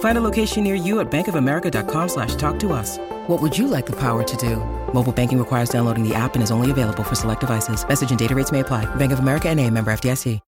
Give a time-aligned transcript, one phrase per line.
[0.00, 2.98] Find a location near you at bankofamerica.com slash talk to us.
[3.26, 4.56] What would you like the power to do?
[4.92, 7.86] Mobile banking requires downloading the app and is only available for select devices.
[7.86, 8.84] Message and data rates may apply.
[8.96, 10.40] Bank of America and a member FDIC.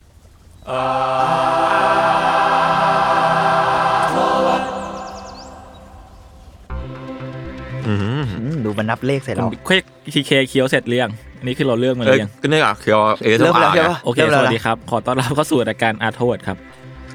[7.88, 9.82] อืมดูมันนับเลขใส่เรา เควก
[10.14, 12.92] ทีเคเคียวเสร็จเรียงอันนี้คือเราเลือกมา เอ้ย เรียง ก็เนี่ยอ่ะคือ
[13.22, 16.58] เอส เริ่มแล้วใช่ปะ โอเค ริ่ม ส แล้ วัส นะ ดีครับ ขอต้อนรับเข้าสู่รายการอาร์ทเวิร์ดครับ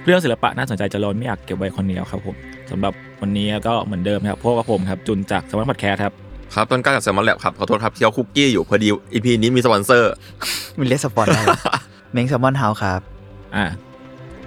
[0.05, 2.36] เรื่องศิลปะน่าสนใจจะล้นไม่อยากเก็บไว้คนเดียวครับผม
[2.70, 6.12] สำหรับวันนี้ก็เหมือนเดิมครับพวกกับผมครับจุนจากสมัครพอดแคสต์ครับ
[6.55, 10.12] ครับต้นกล้ากับแซมมอนแลบครับขอโทษครับเคี้ยวคุกกี้อยู่พอดีอีพีนี้มีสปอนเซอร์
[10.78, 11.42] มีเลสสปอนได้
[12.12, 13.00] เม้งแซลมอนเฮาครับ
[13.56, 13.66] อ่า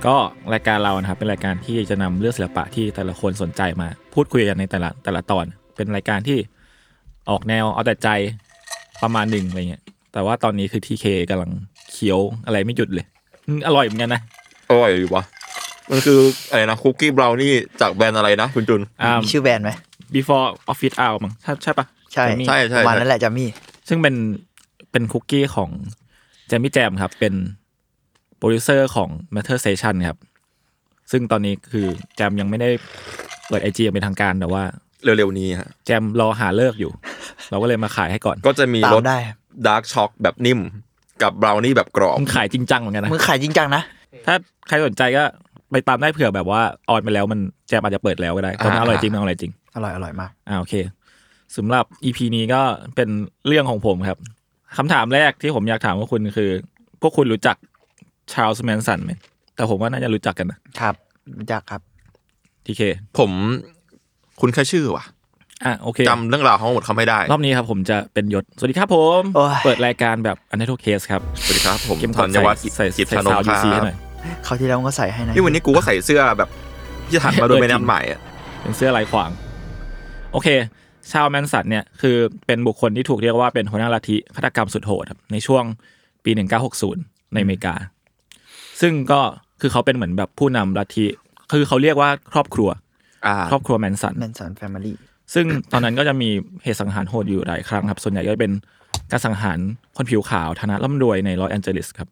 [0.06, 0.16] ก็
[0.54, 6.38] รายการเรานะครับเป็นรายการที่จะนำเรื่องศิลปะที่แต่ละคนสนใจมา พูดคุยกันในแต่ละแต่ละตอน เป็นรายการที่
[7.30, 8.10] ออกแนวเอาแต่ใจ
[9.04, 11.52] ประมาณหนึ่งอะไรเงี้ยแต่ว่าตอนนี้คือทีเคกำลัง
[11.92, 13.06] เคี้ยวอะไรไม่หยุดเลย
[13.46, 14.22] อืมอร่อยเหมือนกันนะ
[14.70, 15.24] อร่อยดีวะ
[15.92, 19.72] มันคืออะไรนะคุกกี้บราวนี่จากแบรนด์อะไรนะคุณจุน อ่า มีชื่อแบรนด์ไหม
[20.16, 23.50] before office hour มั้งใช่ใช่ปะใช่แจมมี่ใช่ใช่ประมาณนั้นแหละแจมมี่
[23.90, 24.16] ซึ่งเป็น
[24.92, 25.70] เป็นคุกกี้ของ
[26.48, 27.34] แจมมี่แจมครับ เป็น
[28.38, 30.18] โปรดิวเซอร์ของ Matter Station ครับ
[31.12, 32.70] ซึ่งตอนนี้คือแจมยังไม่ได้
[33.48, 34.64] เปิด IG เป็นทางการแต่ว่า
[35.04, 36.92] เร็วๆนี้ฮะแจมรอหาฤกษ์อยู่
[37.50, 39.18] เราก็เลยมาขายให้ก่อนก็จะมีตามรสได้
[39.68, 40.60] dark choc แบบนิ่ม
[41.22, 43.84] กับบราวนี่แบบกรอบ มึงขายจริงจังเหมือนกันนะ มึงขายจริงจังนะ
[44.26, 44.36] ถ้า
[44.68, 45.24] ใครสนใจก็
[45.72, 50.74] ไปตามได้เผื่อแบบว่า on ไปแล้วมันแจมอาจจะเปิดแล้วก็ได้ตอนนั้นอร่อยจริงมันอร่อยจริง อร่อยอร่อยมากอ่าโอเค
[51.58, 52.62] สำหรับ EP นี้ก็
[52.96, 53.10] เป็น
[53.48, 54.18] เรื่องของผมครับ
[54.78, 56.50] คำถามแรกที่ผมอยากถามว่าคุณคือ
[57.02, 57.56] พวกคุณรู้จัก
[58.34, 59.12] ชาลส์แมนสันไหม
[59.56, 60.96] แต่ผมว่าน่าจะรู้จักกันนะครับ
[61.40, 61.82] รู้จักครับ
[62.66, 62.82] ทีเค
[63.18, 63.32] ผม
[64.42, 65.06] คุณแค่ชื่อว่ะ
[65.66, 73.98] อะโอเคจำเรื่องราวทั้งหมดเขาไม่ได้ รอบนี้ครับผมจะเป็นยศ สวัสดีครับผมโอ้ยเปิดรายการแบบอันเทอร์เคสครับ สวัสดีครับผม เกมธัญวัฒน์ใส่กิจใส่ชนซานวท์ดีคซีรัให้บหน่อย
[74.44, 76.50] เขาวที่แล้วมันก็ใส่ให้นะนี่วันนี้กูก็ใส่เสื้อแบบ
[77.10, 78.20] ที่ถักมาโดยไม่นัดหมายอะ
[78.62, 79.30] เป็นเสื้อลายขวาง
[80.32, 80.48] โอเค
[81.12, 82.16] ชาวแมนสันเนี่ยคือ
[82.46, 85.64] เป็นบุคคลที่ถูกเรียกว่าเป็นหัวหน้าลัทธิฆาตกรรมสุดโหดครับในช่วง
[86.24, 86.32] ปี
[86.84, 87.76] 1960 ในอเมริกา
[88.82, 89.20] ซึ่งก็
[89.62, 91.06] คือเขาเป็นเหมือนแบบผู้นำลัทธิ
[91.52, 92.70] คือเขาเรียกว่าครอบครัว
[93.26, 94.96] อ่าครอบครัวแมนสัน Manson Family
[95.34, 96.30] ซึ่งตอนนั้นก็จะมี
[96.64, 98.52] เหตุสังหารโหดอยู่หลายครั้งครับ ส่วนใหญ่ก็จะเป็น
[99.12, 99.60] การสังหาร
[99.98, 102.10] คนผิวขาวฐานะร่ำรวยในลอสแอนเจลิสครับ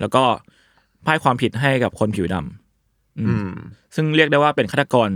[0.00, 0.22] แล้วก็
[1.06, 3.50] ป้ายความผิดให้กับคนผิวดำอืมอืม
[3.94, 5.10] ซึ่งเรียกได้ว่าเป็นฆาตกร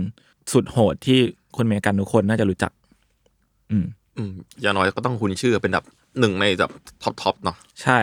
[0.51, 1.19] สุดโหดที่
[1.55, 2.71] คนอเมริกันทุกคนน่าจะรู้จัก
[3.71, 3.85] อืม
[4.17, 4.31] อืม
[4.61, 5.85] อย่างน้อยก็ต้องคุ้นชื่อเป็นแบบ
[6.19, 6.71] หนึ่งในแบบ
[7.03, 7.99] top top เนาะใช่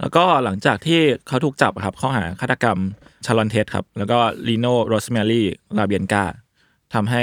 [0.00, 2.78] แล้วก็หลังจากที่เขาถูกจับอะครับข้อหาฆาตกรรม
[3.24, 4.18] ชารอนเทตครับ แล้วก็
[4.48, 5.46] ลีโนโรสแมรี่
[5.78, 6.24] ลาเบียงกา
[6.94, 7.20] ทำให้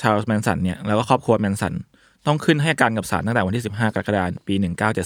[0.00, 1.74] ชาลส์แมนสันเนี่ยแล้วก็ครอบครัวแมนสัน
[2.26, 4.54] ต้องขึ้นให้การกับศาลตั้งแต่วันที่ 15 กรกฎาคมปี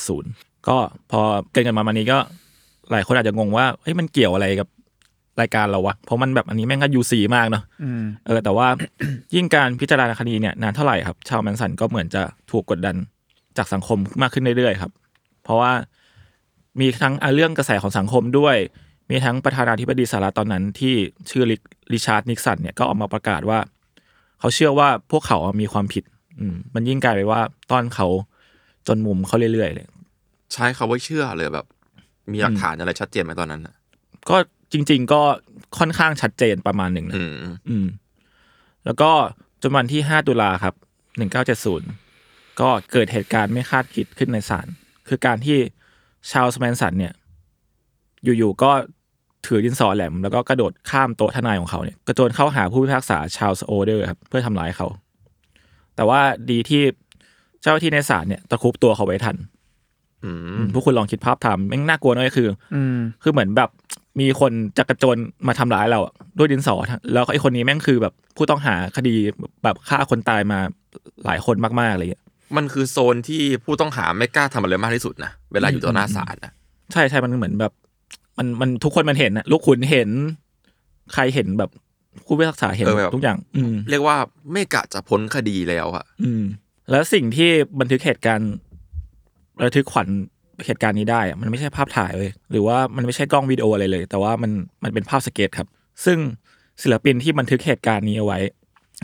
[0.08, 0.76] 1970 ก็
[1.10, 1.20] พอ
[1.52, 2.18] เกินกันมามานี้ก็
[2.92, 4.68] หลายคนอาจจะงงว่าเฮ้ยมันเกี่ยวอะไรกับ
[5.40, 8.66] รายการเราวะ เพราะมันแบบอันนี้แม่งก็ UC มากเนาะอืมเออแต่ว่า
[9.34, 12.96] ยิ่งการพิจารณาคดีเนี่ยนานเท่าไหร่ครับ ชาลส์แมนสันก็เหมือนจะถูกกดดัน
[13.56, 14.92] จากสังคมมากขึ้นเรื่อยๆครับ
[15.44, 15.72] เพราะว่า
[16.80, 18.56] มีทั้งอะเรื่องกระแสของสังคมด้วย
[19.10, 20.94] มีทั้งประธานาธิบดีสหรัฐตอนนั้นที่
[21.30, 21.56] ชื่อริ
[21.92, 23.58] ริชาร์ดนิกสันเนี่ยก็ออกมาประกาศว่า
[24.40, 26.04] เขาเชื่อว่าพวกเขาอะมีความผิด
[26.38, 28.06] อืมมันยิ่งกลายไปว่าต้อนเขา
[28.86, 29.86] จนมุมเขาเรื่อยๆเลย
[30.52, 31.66] ใช้คาว่าเชื่อเลยแบบ
[32.32, 33.74] มีหลักฐานอะไรชัดเจนไหมตอนนั้นอะ
[34.30, 34.36] ก็
[34.72, 35.20] จริง ๆ ก็
[35.78, 37.34] ค่อนข้างชัดเจนประมาณหนึ่งนะอืม
[37.70, 37.86] อืม
[38.84, 39.10] แล้วก็
[39.62, 40.74] จนวันที่5ตุลาครับ
[41.86, 44.66] 1970ก็เกิดเหตุการณ์ไม่คาดคิดขึ้นในศาล
[45.08, 45.58] คือการที่
[46.30, 47.12] ชาลส์แมนสันเนี่ย
[48.24, 48.70] อยู่ๆก็
[49.46, 54.86] ถือดินสอแหลม แล้วก็กระโดดข้ามโต๊ะทนายของเขาเนี่ยกระโจนเข้าหาผู้พิพากษาชาลส์โอเดอร์ครับ เพื่อทำร้ายเขา
[55.96, 56.20] แต่ว่า
[56.50, 56.82] ดีที่
[57.62, 59.57] เจ้าหน้าที่ในศาลเนี่ยตะครุบตัวเขาไว้ทันอืม
[60.74, 63.70] พวกคุณลองคิดภาพตามแม่งน่ากลัวน้อยคือ อืมคือเหมือนแบบ
[64.20, 65.16] มีคนจะกระโจน
[65.46, 66.74] มาทำร้ายเราอะด้วยดินสอ
[67.12, 69.14] แล้วไอ้คนนี้แม่งคือแบบผู้ต้องหาคดี
[69.64, 70.58] แบบฆ่าคนตายมา
[71.24, 72.24] หลายคนมากๆอะไรอย่างเงี้ย
[72.56, 76.52] มันคือโซนที่ผู้ต้องหาไม่กล้าทำอะไรมากที่สุดนะเวลาอยู่ต่อหน้าศาลนะ
[76.92, 77.72] ใช่ใช่มันเหมือนแบบ
[78.38, 80.10] มันมันทุกคนมันเห็นนะลูกขุนเห็น
[81.14, 81.70] ใครเห็นแบบ
[82.26, 84.16] ผู้พิพากษาเห็นทุกอย่าง อืมเรียกว่า
[84.52, 86.44] ไม่กะจะพ้นคดีแล้วอะอืม
[86.90, 87.50] แล้วสิ่งที่
[87.80, 88.52] บันทึกเหตุการณ์
[89.64, 90.08] ระทึกขวัญ
[90.64, 94.50] เหตุการณ์นี้ได้มันไม่ใช่ภาพถ่ายเลยหรือว่ามันไม่ใช่กล้องวิดีโออะไรเลย แต่ว่ามัน
[94.82, 95.68] มันเป็นภาพสเก็ตช์ครับ
[96.04, 96.18] ซึ่ง
[96.82, 98.38] ศิลปินที่บันทึกเหตุการณ์นี้เอาไว้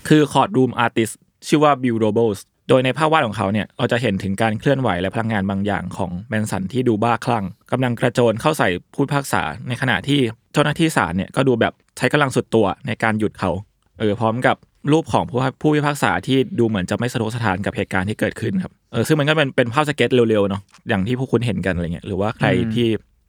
[0.09, 1.11] คือ courtroom artist
[1.47, 10.21] ชื่อว่าบิลโรเบลสโดยในภาพวาดของเขาเนี่ยเราจะเห็นถึงการเคลื่อนไหวและพลังงานบางอย่างของแมนสันที่ดูบ้าคลั่งกำลังกระโจนเข้าใส่ผู้พิพากษาในขณะที่
[10.53, 13.51] เจ้าหน้าที่ศาลเนี่ยก็ดูแบบใช้กำลังสุดตัวในการหยุดเขา
[13.99, 14.56] เออพร้อมกับ
[14.93, 22.87] รูปของผู้ผู้พิพากษาที่ดูเหมือนจะไม่สะทกสถานกับเหตุการณ์ที่เกิดขึ้นครับเออซึ่งมันก็เป็นเป็นภาพสเก็ตเร็วๆเนาะอย่างที่พวกคุณเห็นกันอะไรเงี้ยหรือว่าใครที่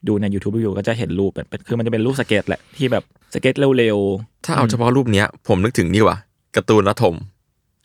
[0.07, 3.03] ดูใน YouTube อยู่ก็จะเห็นรูปแบบเป็นคือมันจะเป็นรูปสเก็ตแหละที่แบบ
[3.33, 6.17] สเก็ตเร็วๆถ้าเอาเฉพาะรูปเนี้ยผมนึกถึงนี่ว่ะ
[6.55, 7.15] การ์ตูนรัฐม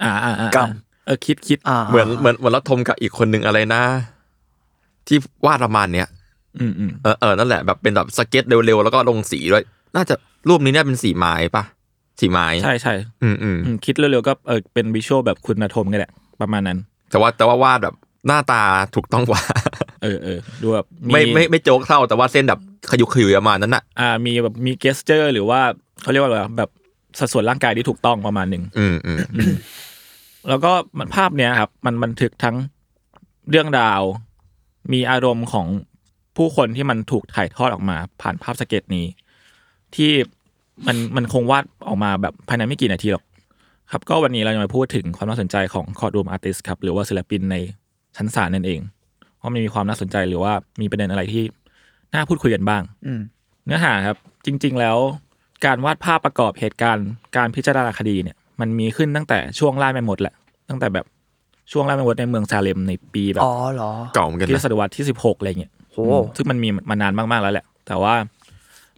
[0.03, 0.69] อ่าอ่าอ่ากรรม
[1.07, 3.83] เออคิดคิดอ่าเหมือนเหมือนเหมือนรัฐมกับอีกคนนึงอะไรนะ
[5.07, 6.09] ที่วาดประมาณเนี้ย
[6.59, 9.65] อืมอืมเออเออนั่นแหละแบบเป็นแบบสเก็ตเร็วๆแล้วก็ลงสีด้วย
[9.97, 10.15] น่าจะ
[10.49, 11.65] รูปนี้เนี่ยเป็นสีไม้ปะ
[12.21, 16.79] สีไม้ใช่ใช่อืมอืมอืมคิดเร็วๆก็เออเป็นวิชวลแบบคุณนทมกันแหละ ประมาณนั้น
[17.11, 17.95] แต่ว่าแต่ว่าวาดแบบ
[18.27, 18.63] หน้าตา
[18.95, 19.41] ถูกต้องกว่า
[20.03, 25.61] เออเออดูแบบไม่ไม่ไม่โจ๊กเท่าแต่ว่าเส้นแบบขยุกขยุยประมาณนั้นน่ะอ่า มีแบบมีเกสเจอร์ หรือว่า
[26.03, 26.71] เขาเรียกว่าอะไรวะแบบ
[27.19, 29.19] สัดส่วนร่างกายที่ถูกต้องประมาณหนึ่งอืมอืม
[30.49, 32.57] แล้วก็มันภาพเนี้ยครับ มันบันทึกทั้ง
[33.51, 34.03] เรื่องราว
[34.93, 35.67] มีอารมณ์ของ
[36.37, 39.07] ผู้คนที่มันถูกถ่ายทอดออกมา ผ่านภาพสเก็ตช์นี้
[39.95, 40.11] ที่
[40.87, 43.25] มันมันคงวาดออกมาแบบภายในไม่กี่นาทีหรอก
[43.93, 47.57] ครับก็วันนี้เราจะมาพูดถึงความน่าสนใจของ courtroom artist ครับหรือว่าศิลปินใน
[48.17, 48.81] ชั้นศาลนั่นเอง
[49.41, 51.43] ว่ามันมีความน่าสนใจหรือว่ามีประเด็นอะไรที่
[52.15, 53.21] น่าพูดคุยกันบ้างอืม
[53.67, 54.17] เนื้อหาครับ
[54.47, 54.97] จริง ๆ แล้ว
[55.65, 60.35] การวาดภาพประกอบเหตุการณ์ การพิจารณาคดีเนี่ย มันมีขึ้นตั้งแต่ช่วงล่าแม่มดแหละ
[60.69, 61.07] ตั้งแต่แบบ
[61.73, 68.15] ช่วงล่าแม่มดในเมืองซาเลมในปีแบบอ๋อเหรอเก่าเหมือนกันที่นะศตวรรษที่สิบหกอะไรเงี้ยโหอืมซึ่งมันมีมานานมากๆแล้วแหละ แต่ว่า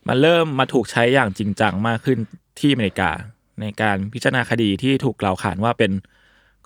[0.08, 2.18] มันเริ่มมาถูกใช้อย่างจริงจังมากขึ้น
[2.58, 3.10] ที่อเมริกา
[3.60, 5.92] ในการพิจารณาคดีที่ถูกกล่าวขานว่าเป็น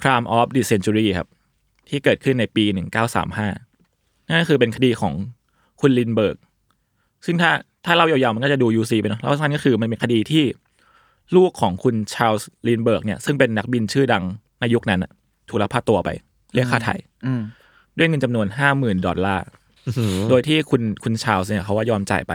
[0.00, 1.28] crime of the century ครับ
[1.88, 2.64] ที่เกิดขึ้นในปี
[3.46, 5.14] 1935 นั่นก็คือเป็นคดีของ
[5.80, 6.36] คุณลินเบิร์ก
[7.26, 7.50] ซึ่งถ้า
[7.86, 10.44] ถ้าเรายาวๆมันก็จะดู UC ไปเนอะแล้วสั้นก็คือมันเป็นคดีที่
[11.36, 14.24] ลูกของคุณชาลส์ลินด์เบิร์กเนี่ยซึ่งเป็นนักบินชื่อดัง
[14.60, 15.12] ในยุคนั้นน่ะ
[15.48, 16.10] ถูกลักพาตัวไป
[16.54, 16.94] เรียกค่าไถ่
[17.26, 17.40] อืม
[17.98, 19.44] ด้วยเงินจำนวนห้าหมื่นดอลลาร์
[20.30, 22.32] โดยที่คุณคุณชาลส์เนี่ยเขาว่ายอมจ่ายไป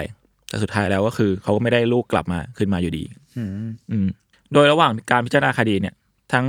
[0.52, 3.04] แต่สุดท้ายแล้วก็คือเขาก็ไม่ได้ลูกกลับมาขึ้นมาอยู่ดี
[3.38, 3.50] อืม
[3.92, 4.08] อืม
[4.54, 5.96] โดยระหว่างการพิจารณาคดีเนี่ย
[6.34, 6.46] ทั้ง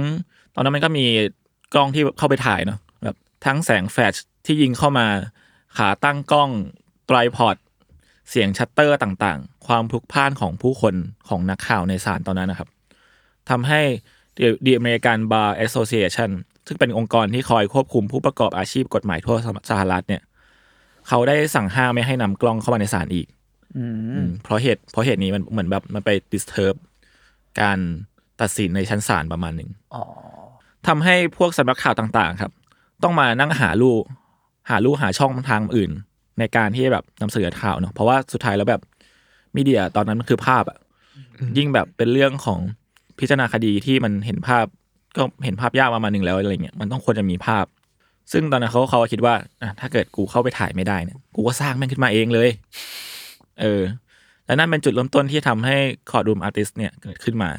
[0.55, 1.05] ตอนนั้นมันก็มี
[1.75, 3.17] กล้องที่เข้าไปถ่ายเนาะแบบ
[3.47, 4.15] ทั้งแสงแฟลช
[4.47, 5.07] ที่ยิงเข้ามา
[5.77, 6.51] ขาตั้งกล้อง
[7.07, 7.57] tripod
[8.31, 10.95] เสียงชัตเตอร์ต่างๆ ความพลุกพล่านของผู้คน
[11.29, 12.69] ของนักข่าวในศาลตอนนั้นนะครับ
[13.51, 13.81] ทำให้
[14.39, 16.31] The The American Bar Association
[16.67, 19.37] ซึ่งเป็นองค์กรที่คอยควบคุมผู้ประกอบอาชีพกฎหมายทั่ว
[19.71, 20.23] สหรัฐเนี่ย
[21.09, 23.42] เขาได้สั่งห้ามไม่ให้นำกล้องเข้ามาในศาลอีกอืมอืม
[24.43, 26.75] เพราะเหตุเพราะเหตุนี้มันเหมือนแบบมันไป disturb
[27.61, 27.79] การ
[28.41, 30.05] ตัดสินในชั้นศาลประมาณหนึ่งอ๋อ
[30.87, 32.53] ทำให้พวกสำนักข่าวต่าง ๆ ครับ
[33.03, 33.97] ต้องมานั่งหาลู่
[34.71, 35.91] หาลู่หาช่องทางอื่น
[36.39, 38.83] ในการที่แบบนำเสนอข่าวเนาะเพราะว่าสุดท้ายแล้วแบบ
[39.57, 40.79] media ตอนนั้นมันคือภาพอะ
[41.59, 42.59] ยิ่งแบบเป็นเรื่องของ
[43.19, 44.65] พิจารณาคดีที่มันเห็นภาพ
[45.17, 47.67] ก็เห็นภาพยากประมาณหนึ่งแล้วอะไรเงี้ยมันต้องควรจะมีภาพ
[48.33, 52.49] ซึ่งตอนนั้นเขาเขาก็คิดว่าอะถ้าเกิดกูเข้าไปถ่ายไม่ได้เนี่ยกูก็สร้างแม่งขึ้นมาเองเลย
[53.63, 53.83] เออ
[54.47, 55.77] และนั่นเป็นจุดเริ่มต้นที่ทำให้
[56.11, 57.51] courtroom artist เนี่ยเกิดขึ้นมา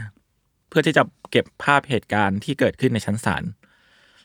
[0.69, 3.43] เพื่อที่จะเก็บภาพเหตุการณ์ที่เกิดขึ้นในชั้นศาล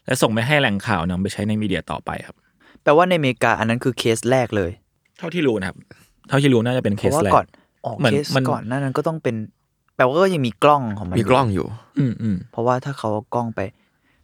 [0.07, 2.37] และส่งไปให้แหล่งข่าวนำไปใช้ในมีเดียต่อไปครับ
[2.83, 4.71] แปลว่าในอเมริกาอันนั้นคือเคสแรกเลย
[5.19, 5.77] เท่าที่รู้นะครับ
[6.29, 7.47] เท่าที่รู้น่าจะเป็นเพเคราะสว่าแรกก่อน
[7.85, 9.37] อ๋อเหมือนเคสมันก่อนหนานั้นก็ต้องเป็น
[9.97, 11.67] แปลว่าก็ยังมีกล้องของมันมีกล้องอยู่
[11.99, 13.61] อืมอืมเพราะว่าถ้าเขาเอากล้องไป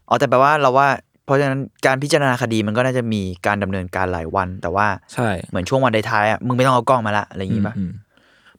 [0.08, 0.88] อ๋อแต่แปลว่าเราว่า
[1.24, 7.90] เพราะฉะนั้นการพิจารณาคดีมันก็น่าจะมีการดำเนินการหลายวัน แต่ว่าใช่เหมือนช่วงวันท้ายๆอะมึงไม่ต้องเอากล้องมาละอะไรอย่างงี้ป่ะอืม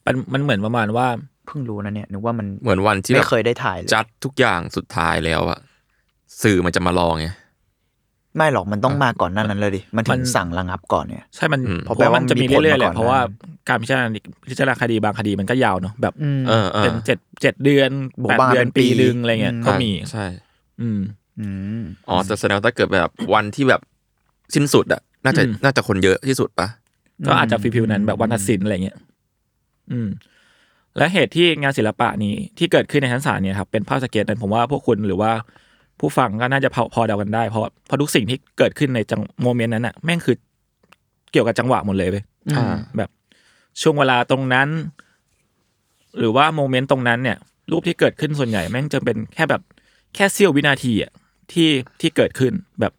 [0.06, 1.08] มันมันเหมือนประมาณว่า
[1.46, 5.60] เพิ่งรู้นะเนี่ยนึกว่ามันเหมือนวันที่แบไม่บเคยได้ถ่ายเลยจัดทุกอย่างสุดท้ายแล้วอะ
[6.42, 7.28] สื่อมันจะมารอไง
[8.38, 14.06] ไม่หรอกมันต้องมาก่อนหน้านั้นเลยดิมันถึมังนสั่งระงับก่อนเนี่ยใช่มันอืมเพราะว่ามันจะมีเพราะแปลว่ามันมีเรื่อยๆแหผลละมาก่อนเพราะว่านะการพิจารณา
[14.50, 17.90] พิจารณาคดีบางคดีมันก็ยาวเนาะแบบอืมเออเออเป็นเจ็ดเจ็ดเดือน
[18.24, 20.26] บวกแปดบ้างเดือนเป็นปีปีหนึ่งอะไรเงี้ยอืมก็มีใช่
[20.82, 21.00] อืม
[21.40, 21.48] อื
[21.82, 23.82] มอ๋อแต่แสดงว่าถ้าเกิดแบบวันที่แบบ
[24.56, 26.68] สิ้นสุดอะน่าจะอืมน่าจะคนเยอะที่สุดปะ
[27.28, 28.98] ก็อาจจะฟิวๆนั้นแบบวันตัดสินอะไรเงี้ย
[29.92, 30.10] อืม
[30.98, 35.32] และเหตุที่งานศิลปะนี้ที่เกิดขึ้นในชั้นศาลเนี่ยครับเป็นภาพสเก็ตช์นั้นผมว่าพวกคุณหรือว่า
[36.00, 40.36] ผู้ฟังก็น่าจะพอพอเดากันได้เพราะเพราะทุกสิ่งที่เกิดขึ้นในจัง moment นั้นอะแม่งคือ
[41.32, 42.24] เกี่ยวกับจังหวะหมดเลยเว้ย
[42.56, 43.10] อ่าแบบ
[43.82, 44.68] ช่วงเวลาตรงนั้น
[46.18, 47.38] หรือว่า moment ตรงนั้นเนี่ย
[47.72, 49.62] รูปที่เกิดขึ้นส่วนใหญ่แม่งจะเป็นแค่แบบ
[50.16, 51.12] แค่เสี้ยววินาทีอะ
[51.54, 51.70] ที่
[52.02, 52.94] ที่เกิดขึ้นแบบ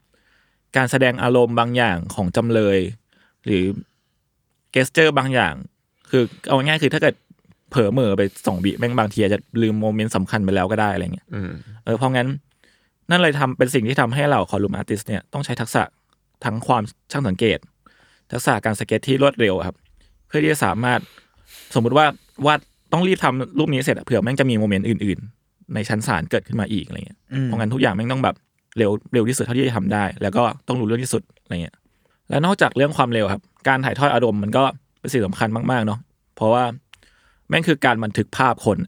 [0.76, 2.79] การแสดงอารมณ์บางอย่างของจำเลย
[3.45, 3.65] หรือ
[4.73, 5.55] gesture บางอย่าง
[6.11, 7.15] คือเอาง่ายๆคือถ้าเกิด
[7.71, 11.50] เผลอเหม่อไปสองวิแม่งบางทีอาจจะลืม moment สำคัญไปแล้วก็ได้อะไรเงี้ยอืม
[11.85, 12.29] เออเพราะงั้น
[13.11, 15.83] นั่นเลยทำเป็นสิ่งที่ทำให้เรา courtroom artist เนี่ยต้องใช้ทักษะ
[16.45, 17.59] ทั้งความช่างสังเกต
[18.33, 19.76] ทักษะการสเก็ตช์ที่รวดเร็วครับ
[20.26, 21.00] เพื่อที่จะสามารถ
[21.75, 22.07] สมมุติว่า
[22.47, 22.61] วาด
[22.93, 25.36] ต้องรีบทำรูปนี้เสร็จอะเผื่อแม่งจะมี moment อื่นๆ
[25.75, 28.37] ในชั้นศาลเกิดขึ้นมาอีกอะไรเงี้ยอืมเพราะงั้นทุกอย่างแม่งต้องแบบ
[28.78, 31.76] เร็วเร็วที่สุดเท่าที่จะทำได้ แล้วก็ต้องรู้เรื่องที่สุดอะไรเงี้ย
[32.30, 34.64] และนอกจากเรื่องความเร็วครับ การถ่ายทอดอารมณ์มันก็
[35.00, 35.99] เป็นสิ่งสำคัญมากๆเนาะ
[36.37, 36.64] เพราะว่า
[37.49, 38.78] แม่งคือการบันทึกภาพคน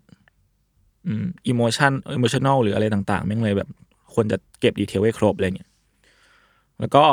[1.06, 3.68] อืม emotion emotional หรืออะไรต่างๆแม่งเลยแบบ
[4.14, 5.68] ควรจะเก็บ detail ไว้ครบอะไรเงี้ย
[6.80, 7.04] แล้วก็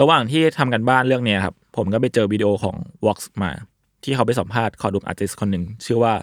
[0.00, 3.50] ระหว่างที่ทำการบ้านเรื่องเนี้ยครับ ผมก็ไปเจอวิดีโอของ Vox มา
[4.04, 6.14] ที่เขาไปสัมภาษณ์ courtroom artist คนหนึ่งชื่อว่า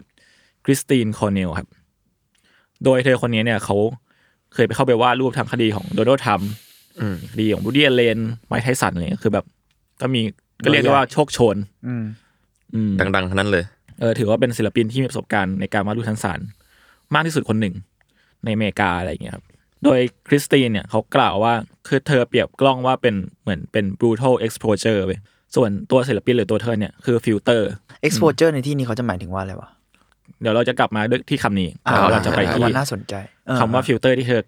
[0.66, 1.68] คริสตินคอร์เนลครับ
[2.84, 3.76] โดยเธอคนนี้เนี่ยเขา
[4.54, 6.52] เคยไปเข้าไปวาดรูปทางคดีของโดนัลด์ทรัมป์
[7.00, 8.18] อืมคดีของวู้ดดี้อัลเลน
[8.48, 9.46] ไมค์ไทสันอะไรเงี้ยคือแบบ
[10.02, 10.22] ก็มี
[10.64, 11.58] ก็เรียกได้ว่าโชกโชน
[11.88, 12.04] อืม
[12.74, 13.64] อืมดังๆทั้งนั้นเลย
[14.00, 16.40] เออถือว่าเป็นศิลปินที่มีประสบการณ์ในการวาดรูปชั้นศาล
[17.14, 17.76] มากที่สุดคนหนึ่ง
[18.44, 19.46] ในอเมริกาอะไรอย่างเงี้ยครับ
[19.84, 21.54] โดยคริสตินเนี่ยเขากล่าวว่า
[21.88, 25.12] คือเธอเปรียบกล้องว่าเป็นเหมือนเป็น brutal exposure ไป
[25.56, 27.70] ส่วนตัวศิลปินหรือตัวเธอเนี่ยคือฟิลเตอร์
[28.08, 29.70] exposure ในที่นี้เขาจะหมายถึงว่าอะไรวะ
[30.42, 33.14] เดี๋ยวเราจะกลับมาด้วยที่คำนี้อ่าเราจะไปที่ว่าน่าสนใจ
[33.48, 34.42] เออคำว่าฟิลเตอร์ที่เธอ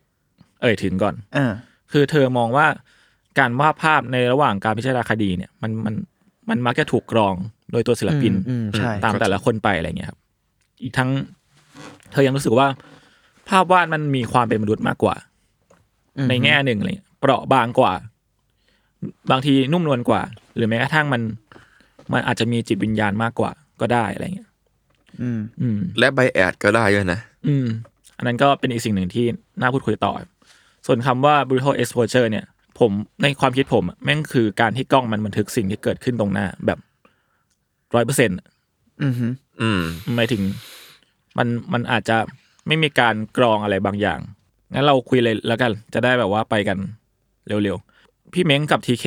[0.62, 1.52] เอ่ยถึงก่อนเออ
[1.92, 2.68] คือเธอมองว่า
[3.40, 5.96] การวาดภาพในระหว่างการพิจารณาคดีเนี่ย มันมัน
[6.50, 7.36] มันมักจะถูกกรอง
[7.72, 10.20] โดยตัวศิลปินอืมอืมใช่ตามแต่ละคนไปอะไรเงี้ยครับ
[10.84, 11.10] อีกทั้ง
[12.12, 12.68] เธอยังรู้สึกว่า
[13.50, 15.16] ภาพวาดมันมีความเป็นมนุษย์มากกว่า
[16.18, 17.94] อืมในแง่หนึ่งอะไรเงี้ยเปราะบางกว่า
[19.32, 20.22] บางทีนุ่มนวลกว่า
[20.56, 21.22] หรือแม้กระทั่งมัน
[22.14, 24.49] มันอาจจะมีจิตวิญญาณมากกว่าก็ได้อะไรเงี้ย
[25.22, 27.66] อืมอืมและไบแอดก็ได้ด้วยนะ อืม
[28.18, 29.26] อันนั้นก็เป็นอีกสิ่งหนึ่งที่
[29.62, 30.14] น่าพูดคุยต่อ
[30.86, 32.46] ส่วนคำว่า brutal exposure เนี่ย
[32.80, 36.80] ผมในความคิดผมอะแม่งคือการที่กล้องมันบันทึกสิ่งที่เกิดขึ้นตรงหน้าแบบ
[37.96, 38.38] ร้อยเปอร์เซ็นต์
[39.04, 39.28] อืมฮึ
[39.62, 39.82] อืม
[40.16, 40.42] หมายถึง
[41.38, 42.18] มันมันอาจจะ
[42.68, 44.20] ไม่มีการกรองอะไรบางอย่าง
[44.74, 46.78] งั้นเราคุยเลยแล้วกัน จะได้แบบว่าไปกัน
[47.48, 49.06] เร็วๆ พี่เม้งกับทีเค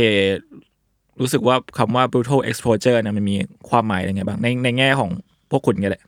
[1.21, 3.37] รู้สึกว่าคำว่า brutal exposure เนี่ยมันมี
[3.69, 5.11] ความหมายยังไงบ้างในในแง่ของ
[5.53, 6.03] พวกคุณกันแหละ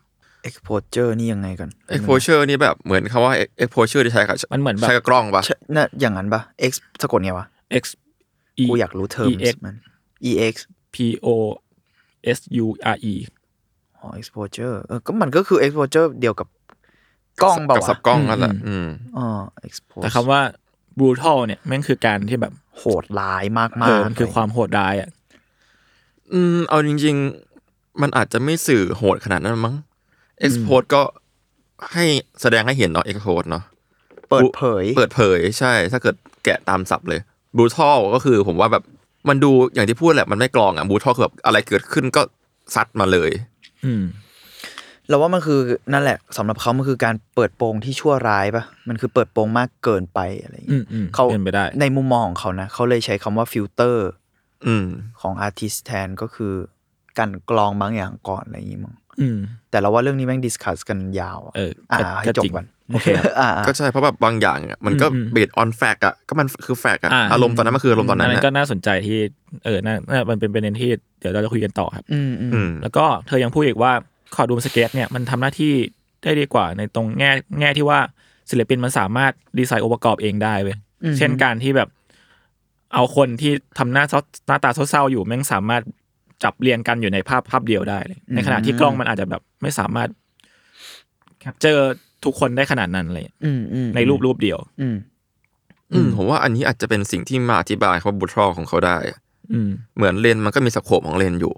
[0.49, 3.33] exposure นี่ยังไงกัน exposure นี่แบบเหมือนคำว่า
[3.63, 6.73] exposure ที่ใช้กับมันเหมือนแบบ ใช้กับกล้องปะใช่น่ะอย่างนั้นปะ x
[7.03, 7.47] สะกดไงวะ
[7.83, 7.85] x
[8.63, 9.75] e กูอยากรู้เทอม ex มัน
[10.47, 10.55] ex
[10.95, 10.97] p
[11.27, 11.29] o
[12.37, 13.15] s u r e
[13.99, 16.49] อ๋อ exposure เออก็มันก็คือ exposure เดียวกับ
[17.43, 19.27] กล้องเปล่ากับสัวะบกล้องนั่นแหละอืมอืมอ๋อ
[19.67, 20.41] expose แต่คำว่า
[20.99, 25.09] brutal เนี่ยแม่งคือการที่แบบโหดร้ายมากเอมาอกมันคือความโหดร้ายอะ
[26.33, 27.54] อืมเอาจริงๆ
[28.03, 29.77] มันอาจจะไม่สื่อโหดขนาดนั้นมั้ง
[30.47, 31.03] expose ก็
[31.93, 32.05] ให้
[32.41, 33.65] แสดงให้เห็นเนาะ expose เนาะ
[34.31, 37.21] เปิดเผย เปิดเผยใช่ ถ้าเกิดแกะตามศัพท์เลย
[37.57, 38.85] brutal ก็คือผมว่าแบบ
[39.29, 42.23] มันดูอย่างที่พูดแหละมันไม่กรองอะ brutal คือแบบอะไรเกิดขึ้นก็
[42.75, 43.31] ซัดมาเลย
[43.87, 44.05] อืม
[45.09, 45.61] เราว่ามันคือ
[45.93, 54.09] นั่นแหละสำหรับเขามันคือการเปิดโปงที่ชั่วร้ายปะมันคือเปิดโปงมากเกินไปอะไรอย่างอืเงี้ยมอืมเขาเป็นไปได้ ในมุมมองของเขานะเขาเลยใช้คำว่าฟิลเตอร์
[54.67, 54.87] อืม
[55.21, 56.55] ของ artist แทนก็คือ
[57.19, 59.39] การกรองบางอย่างก่อนอะไรอย่างงี้มั้งอืม
[59.71, 69.19] แต่เราว่าเรื่องนี้แม่ง discuss กันยาวอะเอออ่าก็ให้ก็จบจริงก่อนโอเคครับอ่าอ่าก็ใช่เพราะแบบบางอย่างอะมันก็อืม based on fact อะก็มันคือ factอะอารมณ์ตอนนั้นมันคืออารมณ์ตอนนั้นอันอะนั้นก็น่าสนใจที่
[69.65, 70.91] เออน่าน่ามันเป็นประเด็นที่
[71.21, 73.93] เดี๋ยวเราจะคุยกันต่อครับอืมอืมอืมแล้วก็เธอยังพูดอีกว่า
[74.35, 75.73] courtroom sketch เนี่ยมันทำหน้าที่
[76.23, 77.31] ได้ดีกว่าในตรงแง่
[77.61, 77.99] แง่ที่ว่า
[78.51, 80.77] ศิลปินมันสามารถดีไซน์องค์ประกอบเองได้เว้ย
[81.19, 81.89] เช่นการที่แบบ
[82.95, 85.83] เอาคนที่ทำหน้าเศร้าหน้าตาเศร้าๆอยู่แม่งสามารถ
[86.45, 90.09] จับเรียงกันอยู่ในภาพภาพเดียวได้เลยในขณะที่กล้องมันอาจจะแบบไม่สามารถ
[91.41, 91.93] capture
[92.25, 94.97] ทุกคนได้ขนาดนั้นเลยอืมอืมในรูปรูปเดียวอืม
[95.93, 98.97] อืมผมว่าอันนี้อาจจะเป็นสิ่งที่มาอธิบายคำว่าบูทรอของเขาได้
[99.53, 101.55] อืมเหมือนเลนมันก็มีสโคปของเลนอยู่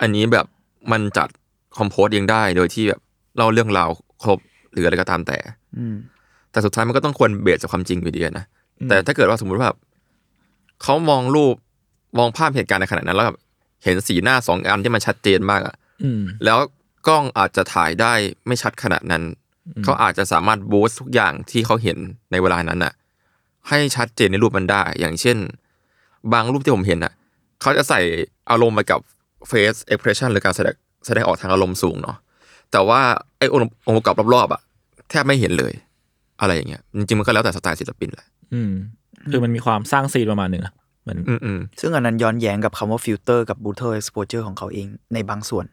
[0.00, 0.46] อันนี้แบบ
[0.92, 1.28] มันจัด
[1.78, 3.00] คอมโพสเองได้โดยที่แบบ
[3.36, 3.90] เล่าเรื่องราว
[4.22, 4.38] ครบ
[4.72, 5.38] หรืออะไรก็ตามแต่
[5.78, 5.96] อืม
[6.50, 8.44] แต่สุดท้ายมันก็ต้องควรเบสจากความจริงอยู่ดีนะ
[8.88, 9.78] แต่ถ้าเกิดว่าสมมุติว่าแบบ
[10.82, 11.54] เขามองรูป
[12.18, 13.38] มองภาพเหตุการณ์ในขณะนั้นแล้วแบบ
[13.84, 16.58] เห็นสีหน้าสองอันที่มันชัดเจนมากอะอืมแล้ว
[17.08, 18.12] กล้องอาจจะถ่ายได้
[18.46, 19.22] ไม่ชัดขนาดนั้น
[19.84, 21.98] เขาอาจจะสามารถ boost ทุกอย่างที่เขาเห็น
[22.30, 22.92] ในเวลานั้นอะ
[23.68, 25.36] ให้ชัดเจนในรูปมันได้ อย่างเช่น
[26.32, 27.12] บางรูปที่ผมเห็นอะ
[27.60, 28.00] เขาจะใส่
[28.50, 29.00] อารมณ์ไปกับ
[29.50, 30.74] face expression หรือการแสดง
[31.06, 32.16] แสดงออกทางอารมณ์สูงเนาะ
[32.72, 33.00] แต่ว่า
[33.38, 34.60] ไอ้องค์องค์ประกอบรอบๆอะ
[35.10, 35.72] แทบไม่เห็นเลย
[36.40, 38.72] อะไรอย่างเงี้ยจริงๆมันก็แล้วแต่สไตล์ศิลปินแหละอืม
[39.30, 40.72] คือมันมีความสร้าง scene ประมาณหนึ่งนะ
[41.04, 45.66] เหมือนอืมอืมซึ่งอันนั้นย้อนแย้งกับคำว่าฟิลเตอร์กับ brutal exposure ของเขาเองในบางส่วน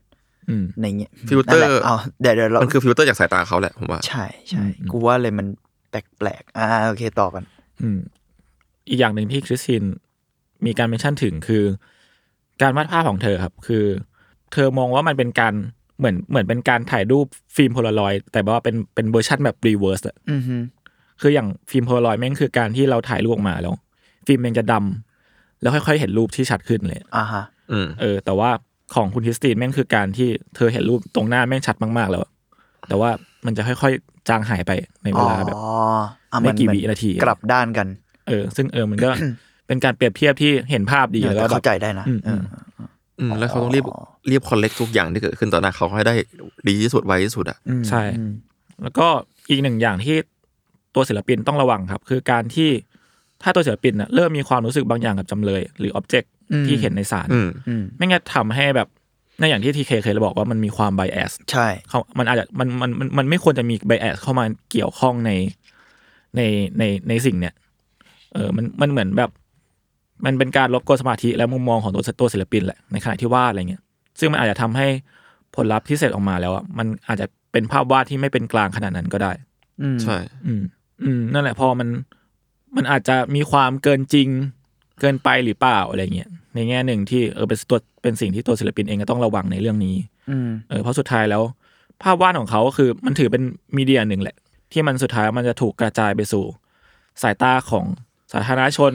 [0.49, 5.47] อืมในเงี้ยฟิลเตอร์นั่นแหละเอาเดี๋ยวเดี๋ยวเรามันคือฟิลเตอร์จากสายตาเขาแหละผมว่า ใช่ใช่อืมกูว่าเลยมัน
[5.89, 7.43] แปลกๆอ่าโอเคต่อกัน
[7.81, 7.99] อืม
[8.89, 9.83] อีกอย่างหนึ่งที่คริสติน
[10.65, 11.63] มีการ mention ถึงคือ
[12.61, 13.83] การวาดภาพของเธอครับ คือ
[14.53, 15.53] เธอมองว่ามันเป็นการ
[15.99, 20.55] เหมือนเหมือนเป็นการถ่ายรูปฟิล์มโพลารอยด์แต่ว่าเป็นเป็นเวอร์ชันแบบ reverse อะอือฮึ
[21.21, 23.73] คืออย่างฟิล์มโพลารอยด์แม่งคือการที่เราถ่ายรูปออกมาแล้ว
[24.25, 25.10] ฟิล์มแม่งจะดำ
[25.61, 28.49] แล้วค่อยๆเห็นรูปที่ชัดขึ้นเลยอ่าฮะอืมเออ แต่ว่า
[28.95, 32.31] ของคุณคริสตินแม่งคือการที่เธอเห็นรูปตรงหน้าแม่งชัดมากๆ แล้วอะ
[32.87, 33.09] แต่ว่า
[33.45, 34.71] มันจะค่อยๆจางหายไป
[35.03, 35.65] ในเวลาแบบอ๋อ
[36.31, 37.87] อะไม่กี่นวินาทีกลับด้านกัน
[38.27, 39.09] เออ ซึ่งเออมันก็
[39.67, 42.41] เป็นการเปรียบเทียบที่เห็นภาพดีเออแล้วแต่ก็แบบเข้าใจได้นะอืมเออ
[43.19, 43.85] อืมแล้วเขาต้องรีบ
[44.29, 46.13] รีบคอลเลกทุกอย่างที่เกิดขึ้นต่อหน้าเขาให้ได้
[46.67, 48.31] ดีที่สุดไวที่สุดอะอืมใช่อืม
[48.83, 49.07] แล้วก็
[49.49, 50.15] อีกหนึ่งอย่างที่
[50.95, 52.69] ตัวศิลปินต้องระวังครับ คือการที่
[53.43, 56.31] ถ้าตัวศิลปินน่ะเริ่มมีความรู้สึกบางอย่างกับจำเลย หรืออ็อบเจกต์
[56.65, 58.87] ที่เห็นในศาลอืมอืมไม่งั้นทำให้แบบ
[59.39, 65.31] ในอย่างที่ทีเคเคยบอกว่ามันมีความไบแอสใช่เขามันอาจจะมันมันมันมันไม่ควรจะมีไบแอสเข้ามาเกี่ยวข้องใน
[66.35, 66.41] ใน
[66.77, 67.53] ในในสิ่งเนี้ย
[68.33, 69.29] เออมันมันเหมือนแบบ
[70.25, 73.81] มันเป็นการลบกวนสมาธิและมุมมองของตัวตัวศิลปินแหละในขณะที่วาดอะไรเงี้ย
[74.19, 74.87] ซึ่งมันอาจจะทำให้
[75.55, 79.31] ผลลัพธ์ที่เสร็จออกมาแล้วอะมันอาจจะเป็นภาพวาดที่ไม่เป็นกลางขนาดนั้นก็ได้
[79.81, 80.63] อืมใช่ อืม
[81.03, 81.87] อืมนั่นแหละพอมัน
[82.75, 84.27] มันอาจจะมีความเกินจริง
[84.99, 89.95] เกินไปหรือเปล่าอะไรเงี้ยในแง่หนึ่งที่เออเป็นตัวเป็นสิ่งที่ตัวศิลปินเองก็ต้องระวังในเรื่องนี้
[90.29, 91.43] อืมเออเพราะสุดท้ายแล้ว
[92.01, 93.43] ภาพวาดของเขาก็คือมันถือเป็น
[93.77, 94.37] มีเดียหนึ่งแหละ
[94.71, 96.43] ที่มันสุดท้ายมันจะถูกกระจายไปสู่
[97.21, 97.85] สายตาของ
[98.31, 98.93] สาธารณชน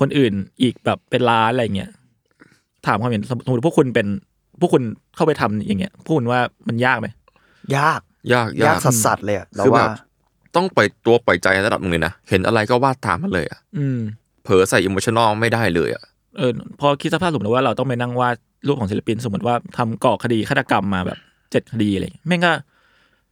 [0.00, 0.32] คนอื่น
[0.62, 1.90] อีกแบบเป็นล้านอะไรเงี้ย
[2.86, 4.06] ถามความเห็นสมมติพวกคุณเป็น
[4.60, 4.82] พวกคุณ
[5.16, 7.08] เข้าไปทำอย่างเงี้ยพวกคุณว่ามันยากไหม
[7.76, 8.00] ยาก
[8.32, 9.90] ยากยายากกสัสๆเลยอะเราคือแบว่าบ
[10.56, 13.98] ต้องปล่อยตัวปล่อยใจระดับหนึ่งเลยนะ เห็นอะไรก็วาดตามมันเลยอะอืม
[14.44, 16.04] เผลอใส่อิโมชันอลไม่ได้เลยอะ
[16.36, 21.18] เออพอคิดสภาพสมมติว่าเราต้องไปนั่งวาดรูปของศิลปิน สมมติว่าทำก่อคดีฆาตกรรมมาแบบ
[21.50, 22.52] เจ็ดคดีอะไรเงี้ยแม่งก็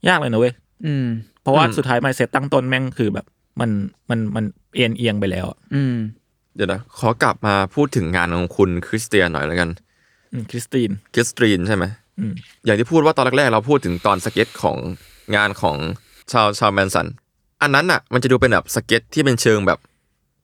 [0.09, 0.55] ยากเลยนะเว้ย
[0.87, 1.07] อืม
[1.43, 3.26] เพราะว่าอืมสุดท้ายมาเซตตั้งต้นแม่งคือแบบ
[3.61, 3.71] มัน
[4.11, 5.97] มันมันเอียงเอียงไปแล้วอะอืม
[6.57, 9.71] เดี๋ยวนะขอกลับมาพูดถึงงานของคุณคริสเตียนหน่อยแล้วกัน
[10.33, 11.85] อืมคริสตินคริสตรีนใช่ไหม
[12.18, 12.33] อืม
[12.64, 14.77] อย่างที่พูดว่าตอนแรกๆเราพูดถึงตอนสเก็ตของ
[15.37, 15.77] งานของ
[16.33, 17.07] ชาร์ลชาร์ลส์แมนสัน
[17.62, 19.79] อันนั้นอะ มันจะดูเป็นแบบสเก็ตที่เป็นเชิงแบบ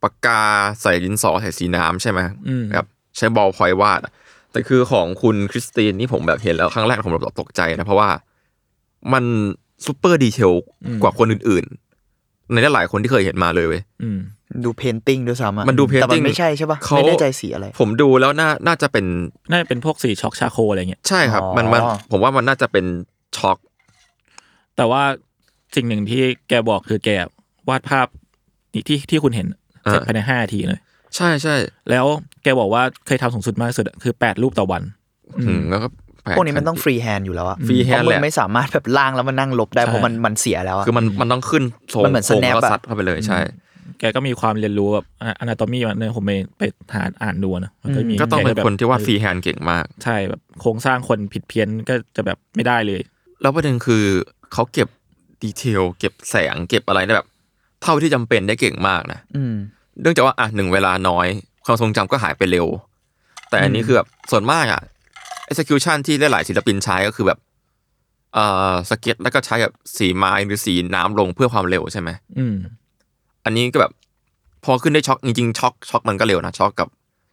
[0.03, 0.42] ปากกา
[0.83, 4.12] ใส่ดินสอใส่สีน้ำใช่ไหมอืมแบบใช้ ballpoint วาดอะ
[4.53, 8.09] แต่คือของคุณคริสตินนี่ผมแบบเห็นแล้วครั้งแรกผมแบบตกใจนะเพราะว่า
[9.12, 9.24] มัน
[9.87, 10.53] super detail
[11.03, 14.18] กว่าคนอื่นๆ ในหลายๆคนที่เคยเห็นมาเลยเว้ยอืม
[14.64, 19.07] ดู painting ด้วยซ้ำอะมันดูแต่มัน painting ไม่ใช่ใช่ปะเขาไม่แน่ใจสีอะไร ผมดูแล้วน่าน่าจะเป็น
[19.51, 22.85] น่าจะเป็นพวกสี chalk charcoal อะไรเงี้ยใช่ครับอ๋อมันมันผมว่ามันน่าจะเป็น
[23.37, 23.59] chalk
[24.77, 25.03] แต่ว่า
[25.74, 27.11] สิ่งหนึ่งที่แกบอกคือแก
[27.68, 28.07] วาดภาพ
[28.72, 29.46] ที่ที่ที่คุณเห็น
[29.83, 30.81] เสร็จภายในห้านาทีเลย
[31.16, 31.54] ใช่ใช่
[31.90, 32.07] แล้ว
[32.42, 34.83] แกบอกว่าเคยทำสูงสุดมากที่สุดอะคือแปดรูปต่อวัน
[35.40, 35.88] อืมแล้วก็
[36.22, 43.38] แปลพวกนี้มันต้อง freehand อยู่แล้วอะ freehand เพราะแม่งไม่สามารถแบบร่างแล้วมันนั่งลบได้ใช่เพราะมันมันเสียแล้วอะคือมันมันต้องขึ้นโซมันเหมือนโซง snap แล้วก็อะซัดเข้าไปเลยใช่
[44.00, 45.07] แกก็มีความเรียนรู้แบบ
[45.40, 46.62] anatomy มาเนี่ยผมไปไป
[46.94, 53.00] หาอ่านดูนะมันก็มีก็ต้องเป็นแบบคนที่วาด freehand เก่งมาก ใช่แบบโครงสร้างคนผิดเพี้ยนก็จะแบบไม่ได้เลย
[53.42, 54.04] แล้วประเด็นคือ
[54.52, 54.88] เขาเก็บ
[55.42, 57.29] detail เก็บแสงเก็บอะไรได้แบบ
[57.83, 59.55] เท่าที่จำเป็นได้เก่งมากนะอืม
[60.03, 61.27] เนื่องจากว่าอะหนึ่งเวลาน้อย
[61.64, 62.66] ความทรงจำก็หายไปเร็ว
[63.51, 64.83] แต่อันนี้คือแบบส่วนมากอะ
[65.51, 67.38] execution ที่หลายๆศิลปินใช้ก็คือแบบ
[68.35, 72.57] เอ่อสเก็ตแล้วก็ใช้แบบสีไม้หรือสีน้ำลงเพื่อความเร็วใช่ไหมอืม
[73.44, 73.92] อันนี้ก็แบบ
[74.64, 76.88] พอขึ้นได้ chalk จริงๆ chalk chalk มันก็เร็วนะ chalk กับ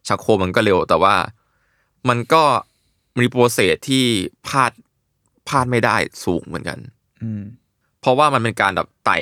[0.08, 1.15] charcoal มันก็เร็ว แต่ว่า
[2.10, 2.44] มันก็
[3.20, 4.04] มี process ที่
[4.48, 4.72] พลาด
[5.48, 6.80] พลาดไม่ได้สูงเหมือนกัน
[7.24, 7.44] อืม
[8.06, 9.18] เพราะว่ามันเป็นการแบบไต่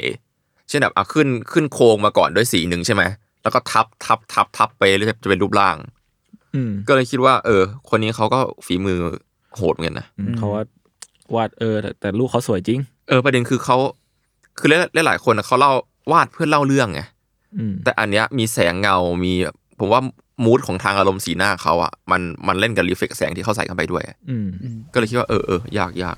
[0.70, 3.04] เช่นแบบอะขึ้นขึ้นโครงมาก่อนด้วยสีหนึ่งใช่ไหม
[3.44, 5.76] แล้วก็ทับทับทับทับไปเรื่อยๆจะเป็นรูปร่าง
[6.56, 8.98] อืมก็เลยคิดว่า เออ คนนี้เขาก็ฝีมือ
[9.56, 10.64] โหดเหมือนกันนะอืมเขาว่า
[11.36, 13.78] วาดเออแต่แต่ลูกเขาสวยจริง เออประเด็นคือเขา
[14.60, 15.72] คือหลายหลายๆคนอะเขาเล่า
[16.12, 17.02] วาดเพื่อเล่าเรื่องไง
[17.58, 19.34] อืมแต่อันเนี้ยมีแสงเงา มี
[19.80, 20.02] ผมว่า
[20.44, 24.48] มูดของทางอารมณ์สีหน้าเขาอะมันมันเล่นกับรีเฟกแสงที่เขาใส่เข้าไปด้วยอืม
[24.94, 26.18] ก็เลยคิดว่าเออเออยากยาก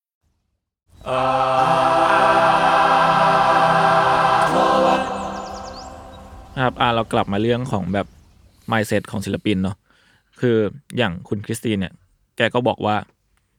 [6.63, 8.07] ครับอ่าเรากลับมาเรื่องของแบบ
[8.71, 9.75] mindset ของศิลปินเนาะ
[10.39, 10.57] คือ
[10.97, 11.93] อย่างคุณคริสตินเนี่ย
[12.37, 12.95] แกก็บอกว่า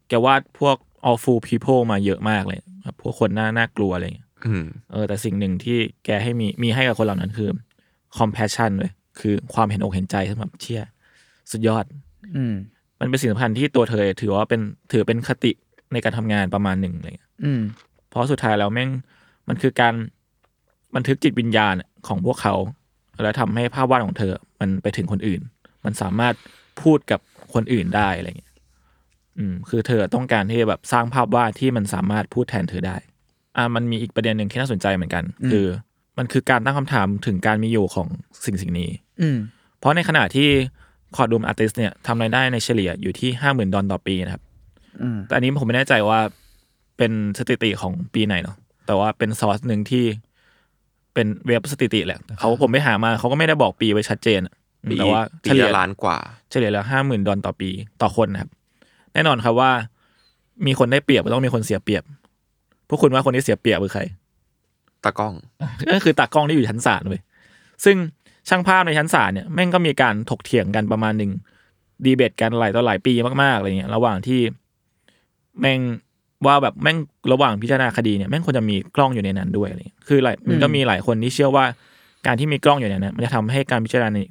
[0.09, 0.77] แกวาดพวก
[1.11, 7.51] awful people มาเยอะมากเลยแบบพวกคนน่าน่ากลัวอะไรอย่างเงี้ยอืมเออแต่สิ่งหนึ่งที่แกให้มีมีให้กับคนเหล่านั้นคือ
[8.19, 10.83] compassion เลยคือความเห็นอกเห็นใจสำหรับเชี่ย
[11.53, 11.85] สุดยอด
[12.37, 12.55] อืม
[13.01, 14.61] มันเป็นสิ่งสำคัญที่ตัวเธอถือว่าเป็น
[14.93, 15.53] ถือเป็นคติ
[15.93, 17.61] ในการทำงานประมาณหนึ่งอะไรเงี้ย อืม
[18.09, 18.91] เพราะสุดท้ายแล้วแม่ง
[19.49, 19.95] มันคือการ
[20.95, 21.75] บันทึกจิตวิญญาณ
[22.09, 22.55] ของพวกเขา
[23.23, 25.41] แล้วทำให้ภาพวาดของเธอ มันไปถึงคนอื่น
[25.85, 26.35] มันสามารถ
[26.83, 27.21] พูดกับ
[27.55, 28.53] คนอื่นได้อะไรเงี้ย
[29.39, 32.97] อืมคือเธอต้องการที่จะแบบสร้างภาพวาดที่มันสามารถพูดแทนเธอได้
[33.57, 35.67] อ่ามันมีอีกประเด็นหนึ่งที่น่าสนใจเหมือนกัน คือ
[36.19, 38.09] มันคือการตั้งคำถามถึงการมีอยู่ของ
[38.45, 39.39] สิ่งสิ่งนี้ อืม
[39.79, 40.49] เพราะในขณะที่
[41.17, 44.43] คอร์ด o ูมอาร์ติสเนี่ยทำรายได้ในเฉลี่ยอยู่ที่ห้าหมื่นดอลลาร์ต่อปีนะครับ
[45.03, 46.21] อืมแต่อันนี้ผมไม่แน่ใจว่า
[46.97, 50.05] เป็นสถิติของปีไหนเนาะแต่ว่าเป็น source หนึ่งที่
[51.15, 54.55] เป็นเว็บสถิติแหละเขาผมไปหามาเขาก็ไม่ได้บอกปีไว้ชัดเจนอะ
[54.91, 56.17] ปีแต่ว่าปีเฉลี่ยละล้านกว่า
[56.51, 57.71] เฉลี่ยแล้วห้าหมื่นดอลลาร์ต่อปี
[58.03, 58.51] ต่อคนนะครับ
[59.15, 59.71] แน่นอนครับว่า
[60.67, 62.03] มีคนได้เปรียบก็ต้องมีคนเสียเปรียบ
[62.89, 64.03] พวกคุณว่าคนที่เสียเปรียบคือใคร
[65.05, 65.35] ตากล้อง
[65.93, 67.21] ก็คือตากล้องที่อยู่ชั้นศาลเว้ย
[67.85, 67.97] ซึ่ง
[68.49, 71.31] ช่างภาพในชั้นศาลเนี่ยแม่งก็มีการถกเถียงกันประมาณหนึ่ง
[72.05, 74.41] ดีเบตกันหลายต่อหลายปีมากๆอะไรเงี้ยระหว่างที่
[75.61, 75.81] แม่ง
[76.47, 76.97] ว่าแบบแม่ง
[77.33, 81.65] ระหว่างพิจารณาคดีเนี่ยแม่งควรจะมีกล้องอยู่ในนั้นด้วยอะไรเงี้ยคือหลายมันก็มีหลายคนที่เชื่อว่า
[82.27, 84.23] การที่มีกล้องอยู่ในนั้นมันจะทำให้การพิจารณา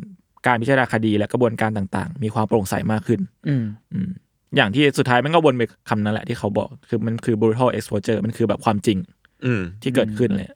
[0.48, 4.10] การพิจารณาคดีและกระบวนการต่าง ๆ มีความโปร่งใสมากขึ้นอืมอืม
[4.56, 8.98] อย่างที่สุดท้ายมันก็วนไปคำนั้นแหละที่เขาบอก คือมันคือ brutal exposure มันคือแบบความจริง
[9.46, 10.48] อืมที่เกิดขึ้นเลย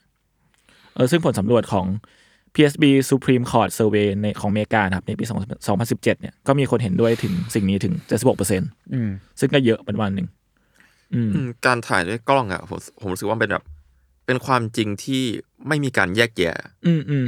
[0.95, 1.85] เออซึ่งผลสำรวจของ
[2.55, 5.23] PSB Supreme Court Survey ในของอเมริกานะครับในปี
[5.67, 8.61] 2017 เนี่ยก็มีคนเห็นด้วยถึงสิ่งนี้ถึง 76เปอร์เซ็น
[8.93, 10.44] อืมซึ่งก็เยอะเป็นวันหนึ่งอืมอืม
[11.65, 13.63] การถ่ายด้วยกล้องอะผมผมรู้สึกว่ามันเป็นแบบ
[14.25, 15.21] เป็นความจริงที่
[15.67, 16.53] ไม่มีการแยกแยะ
[16.87, 17.25] อืมอืม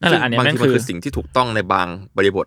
[0.00, 2.46] นั่นแหละอันเนี้ยบางแม่ทีงมันคือคือสิ่งที่ถูกต้องในบางบริบท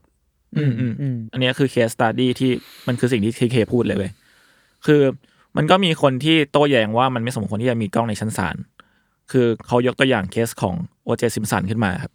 [0.58, 2.52] อืมอืมอืมอันเนี้ยคือ case study ที่
[2.88, 4.12] มันคือสิ่งที่ทีเคพูดเลยเว้ย
[4.86, 5.02] คือ
[5.58, 8.56] มันก็มีคนที่โต้แย้งว่ามันไม่สมควรที่จะมีกล้องในชั้นศาล
[9.32, 12.12] คือเขายกตัวอย่างเคสของโอเจซิมสันขึ้นมาครับ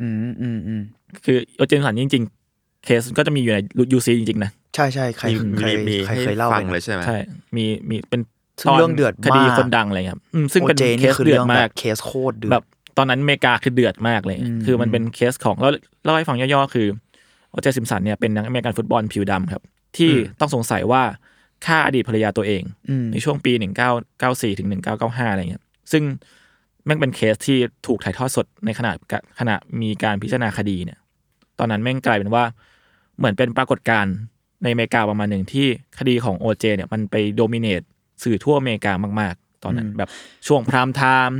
[0.00, 0.82] อืมอืมอืม
[1.24, 3.58] คือโอเจซิมสันจริง ๆ เคสก็จะมีอยู่ใน
[3.92, 7.16] ยูซีจริงๆนะ ใช่ใช่ใครมีใครมีมีใครเคยเล่าให้ฟังไปแล้วนะเลยใช่ไหม ใช่
[7.56, 8.20] มีมีเป็น
[8.60, 12.64] ซึ่งเรื่องเดือดคดีมากคนดังอะไรครับอืมซึ่งเป็นโอเจเคนี่ยคือเดือเรื่ดองแบบเคสโคตรเดือดแบบ
[12.96, 15.72] ตอนนั้นอเมริกาคือเดือดมากเลย อืม คือมันเป็นเคสของแล้ว
[16.04, 16.86] เล่าให้ฟังย่อๆ คือ
[17.50, 19.62] โอเจซิมสันเนี่ยเป็นนักอเมริกันฟุตบอลผิวดำครับ
[19.96, 21.02] ที่ต้องสงสัยว่า
[21.66, 23.52] ฆ่าอดีตภรรยาตัวเอง อืมในช่วงปี
[24.06, 24.68] 1994 ถึง
[25.00, 26.02] 1995 อะไรเงี้ย ซึ่ง
[26.86, 28.92] แม่งเป็นเคสที่ถูกถ่ายทอดสดในขณะ
[29.38, 30.98] ขณะมีการพิจารณาคดีเนี่ย
[31.58, 32.44] ตอนนั้นแม่งกลายเป็นว่า
[33.18, 34.14] เหมือนเป็นปรากฏการณ์
[34.62, 35.66] ในอเมริกาประมาณหนึ่งที่
[35.98, 37.82] คดีของโอเจเนี่ยมันไป dominate
[38.22, 40.08] สื่อทั่วอเมริกามากๆ ตอนนั้นแบบ
[40.46, 41.38] ช่วง prime time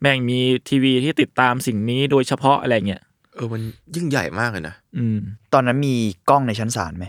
[0.00, 3.02] แม่งมีทีวีที่ติดตามสิ่งนี้โดยเฉพาะอะไรเงี้ย
[3.34, 3.62] เออมัน
[3.94, 5.18] ยิ่งใหญ่มากเลยนะอืม
[5.52, 5.94] ตอนนั้นมี
[6.30, 7.04] กล้องในชั้นศาลไหม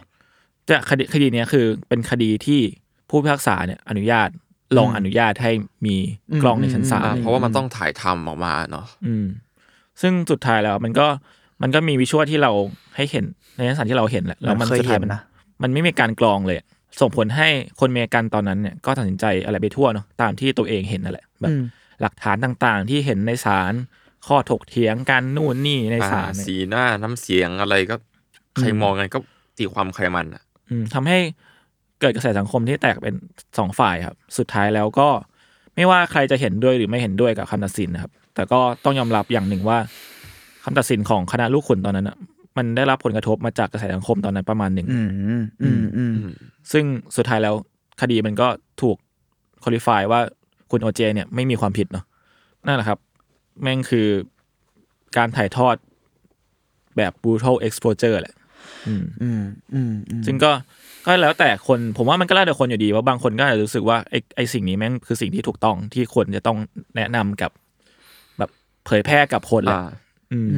[0.65, 2.61] แต่คดีคดีเนี้ยคือเป็นคดีที่
[3.09, 4.29] ผู้พิพากษาเนี่ยอนุญาต
[4.77, 5.51] ลองอนุญาตให้
[5.85, 5.95] มี
[6.41, 9.25] กล้องในชั้นศาลอ่าเพราะว่ามันต้องถ่ายทำออกมาเนาะอืม
[10.01, 11.07] ซึ่งสุดท้ายแล้วมันก็
[11.61, 12.51] มันก็มีวิชวลที่เรา
[12.95, 15.21] ให้เห็นในชั้นศาลที่เราเห็นแหละแล้วมันเคยสุดท้ายเห็นมันนะ
[15.61, 16.65] มันไม่มีการกรองเลยอะ
[16.99, 17.47] ส่งผลให้
[17.79, 21.63] คนอเมริกันตอนนั้นเนี่ยก็ตัดสินใจอะไรไปทั่วเนาะตามที่ตัวเองเห็นนั่นแหละแบบอืม
[22.01, 23.73] หลักฐานต่างๆ ที่เห็นในศาล
[24.27, 27.95] ข้อถกเถียงกันนู่นนี่ในศาลอ่าเนี่ยสีหน้าน้ำเสียงอะไรก็
[28.57, 29.19] ใครมองกันก็
[29.57, 31.17] ตีความใครมันอะอืมทำให้
[32.01, 33.15] เกิดกระแสสังคมที่แตกเป็น
[33.57, 35.09] สองฝ่ายครับ สุดท้ายแล้วก็
[35.75, 39.77] ไม่ว่าใครจะเห็นด้วยหรือไม่เห็นด้วยกับคำตัดสินนะครับ แต่ก็ต้องยอมรับอย่างหนึ่งว่า
[40.63, 42.17] คำตัดสินของคณะลูกขุนตอนนั้นอะ
[42.59, 46.33] มันได้รับผลกระทบมาจากกระแสสังคมตอนนั้นประมาณหนึ่งอืมอืมอืมอืม
[46.71, 47.55] ซึ่งสุดท้ายแล้ว
[48.01, 48.47] คดีมันก็
[48.81, 48.97] ถูก
[49.63, 50.21] คุริฟายว่า
[50.71, 52.05] คุณโอเจเนี่ยไม่มีความผิดเนาะ
[52.65, 52.99] นั่นแหละครับ
[53.61, 54.07] แม่งคือ
[55.17, 55.75] การถ่ายทอด
[56.97, 58.35] แบบ brutal exposure แหละ
[58.87, 59.41] อืมอืม
[59.73, 60.51] อืมอืมซึ่งก็
[61.05, 66.57] ก็แล้วแต่คนผมว่ามันก็แล้วแต่คนอยู่ดีว่าบางคนก็อาจจะรู้สึกว่าไอ้ไอ้สิ่งนี้แม่งคือสิ่งที่ถูกต้องที่คนจะต้อง
[66.95, 67.51] แนะนำกับ
[68.37, 68.49] แบบ
[68.85, 70.08] เผยแพร่กับคนแหละอ่าอืม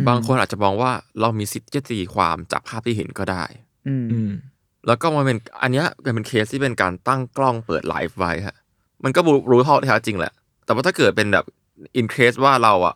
[0.10, 3.44] บางคนอาจจะมองว่าเรามีสิทธิ์ที่จะตีความจากภาพที่เห็นก็ได้
[3.88, 4.32] อืมอืม
[4.88, 8.58] แล้วก็มันเป็นอันเนี้ยเป็นเคสที่เป็นการตั้งกล้องเปิดไลฟ์ไว้ฮะ
[9.04, 10.34] มันก็รู้รู้เท่าแท้จริงแหละ
[10.66, 11.46] แต่ว่าถ้าเกิดเป็นแบบ
[11.96, 12.96] in case ว่าเราอะ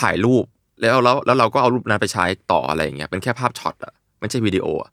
[0.00, 0.44] ถ่ายรูป
[0.80, 4.90] แล้วแล้วแล้วเราก็เอารูปนั้นไปใช้ต่ออะไรอย่างเงี้ยเป็นแค่ภาพช็อตอะไม่ใช่วิดีโออะ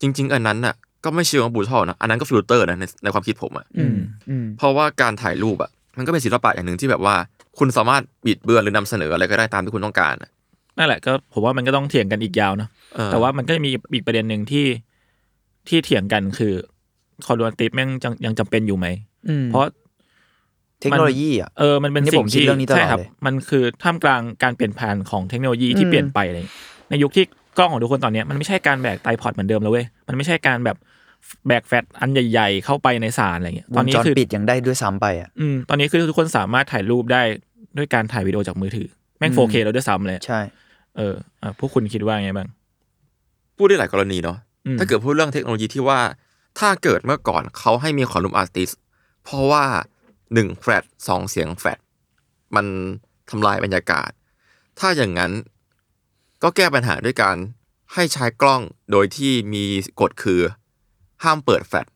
[0.00, 0.74] จริง ๆ อันนั้นอะ
[1.04, 3.96] ก็ไม่เชื่อว่า brutal นะอันนั้นก็ฟิลเตอร์นะในในความคิดผมอะอืม
[4.28, 7.14] อืมเพราะว่าการถ่ายรูปอะมันก็เป็นศิลปะอย่างหนึ่งที่แบบว่า
[7.58, 10.30] คุณสามารถบิดเบือนหรือนำเสนออะไรก็ได้ตามที่คุณต้องการอะ
[10.78, 14.66] นั่นแหละก็ผมว่ามันก็ต้องเถียงกันอีกยาวเนาะเออแต่ว่ามันก็จะมีอีกประเด็นหนึ่งที่
[15.68, 16.52] ที่เถียงกันคือ
[17.26, 18.86] คอร์ดวนติปแม่งยังยังจำเป็นอยู่ไหม
[19.28, 19.64] อืมเพราะ
[20.80, 26.56] เทคโนโลยีอะเออมันเป็นนี่สิ่ผงมคิดที่เรื่องนี้ตลอดใช่ครับเลยมันคือท่ามกลางการเปลี่ยนผ่านของเทคโนโลยีที่อืมเปลี่ยนไปอะไรอย่างเงี้ย
[26.90, 27.24] ในยุคที่
[27.58, 30.76] กล้องของทุกคนตอนเนี้ยมันไม่ใช่การแบกไตพอดเหมือนเดิมแล้วเว้ยมันไม่ใช่การแบบ
[31.46, 37.22] แบกแฟลชอันใหญ่ๆ เข้าไปในศาลอะไรเงี้ยวตอนงนี้จรคือปิดยังได้ด้วยซ้ำไปอะอืมตอนนี้คือทุกคนสามารถถ่ายรูปได้
[37.76, 40.40] ด้วยการถ่ายวิดีโอจากมือถือ แม่ง 4K แล้วด้วยซ้ำเลยใช่
[40.96, 42.48] เอออะพวกคุณคิดว่าไงบ้าง
[43.56, 46.00] พูดได้หลายกรณีเนาะอืมถ้าเกิดพูดเรื่องเทคโนโลยีที่ว่า
[46.58, 48.70] ถ้าเกิดเมื่อก่อนเขาให้มี courtroom artist
[49.24, 49.64] เพราะว่า
[50.34, 51.78] หนึ่งแฟลชสองเสียงแฟลช
[52.56, 52.66] มัน
[53.30, 54.10] ทำลายบรรยากาศ
[54.78, 55.32] ถ้าอย่างนั้น
[56.42, 57.36] ก็แก้ปัญหาด้วยการ
[57.94, 59.64] ให้ใช้กล้องโดยที่มี
[60.00, 60.40] กฎคือ
[61.24, 61.86] ห้ามเปิดแฟลช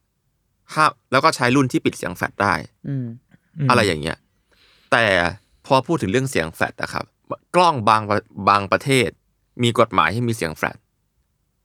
[0.74, 2.54] ห้ามแล้วก็ใช้รุ่นที่ปิดเสียงแฟลชได้
[2.88, 3.06] อืม
[3.64, 4.16] มอะไรอย่างเงี้ย
[4.92, 5.06] แต่
[5.66, 7.04] พอพูดถึงเรื่องเสียงแฟลตนะครับ
[7.54, 9.08] กล้องบางประบางประเทศ
[9.62, 10.76] มีกฎหมายให้มีเสียงแฟลต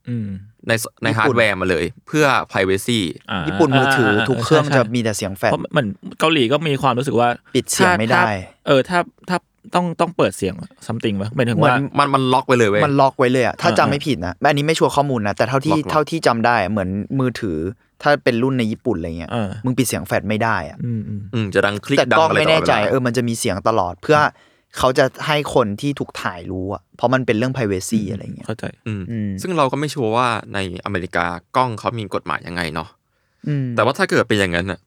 [0.10, 0.28] อืม
[0.68, 3.00] ในสในฮาร์ดแวร์มาเลย เพื่อ privacy
[3.32, 5.88] อ่าญี่ปุ่นมือถือทุกเครื่องใช่จะใช่มีแต่เสียงแฟลชเพราะเหมือน
[6.20, 8.26] เกาหลีก็มีความรู้สึกว่า ปิดเสียงถ้าไม่ได้ถ้า
[8.68, 9.00] เออถ้า
[9.30, 9.38] ถ้า
[9.76, 10.54] ต้องต้องเปิดเสียง
[10.86, 17.58] ซัมติงวะหมายถึงเหมือนว่ามันมันล็อกไปเลยเว้ยมันล็อกไว้เลยอะถ้าเออจำไม่ผิดนะอันนี้ไม่ชัวร์ข้อมูลนะแต่เท่าที่ล็อกๆเท่าที่จำได้อะเหมือนมือถือ
[18.02, 24.18] ถ้าเป็นรุ่นในญี่ปุ่นอะไรเงี้ยเออมึงปิดเสียงแฟลชไม่ได้อะอืมอืมอืมจะดังคลิกแต่ดักล้องงอะไรไม่ตลแน่อดเวใจลาเออมันจะมีเสียงตลอดเพื่อ
[24.78, 32.90] เขาจะให้คนที่ถูกถ่ายรู้อะเพราะมันเป็นเรื่อง privacy อะไรเงี้ยเข้าใจอืมอืมซึ่งเราก็ไม่ชัวร์ว่าในอเมริกากล้องเขามีกฎหมายยังไงเนาะ
[33.48, 34.80] อืมแต่ว่าถ้าเกิดเป็นอย่างนั้นอะ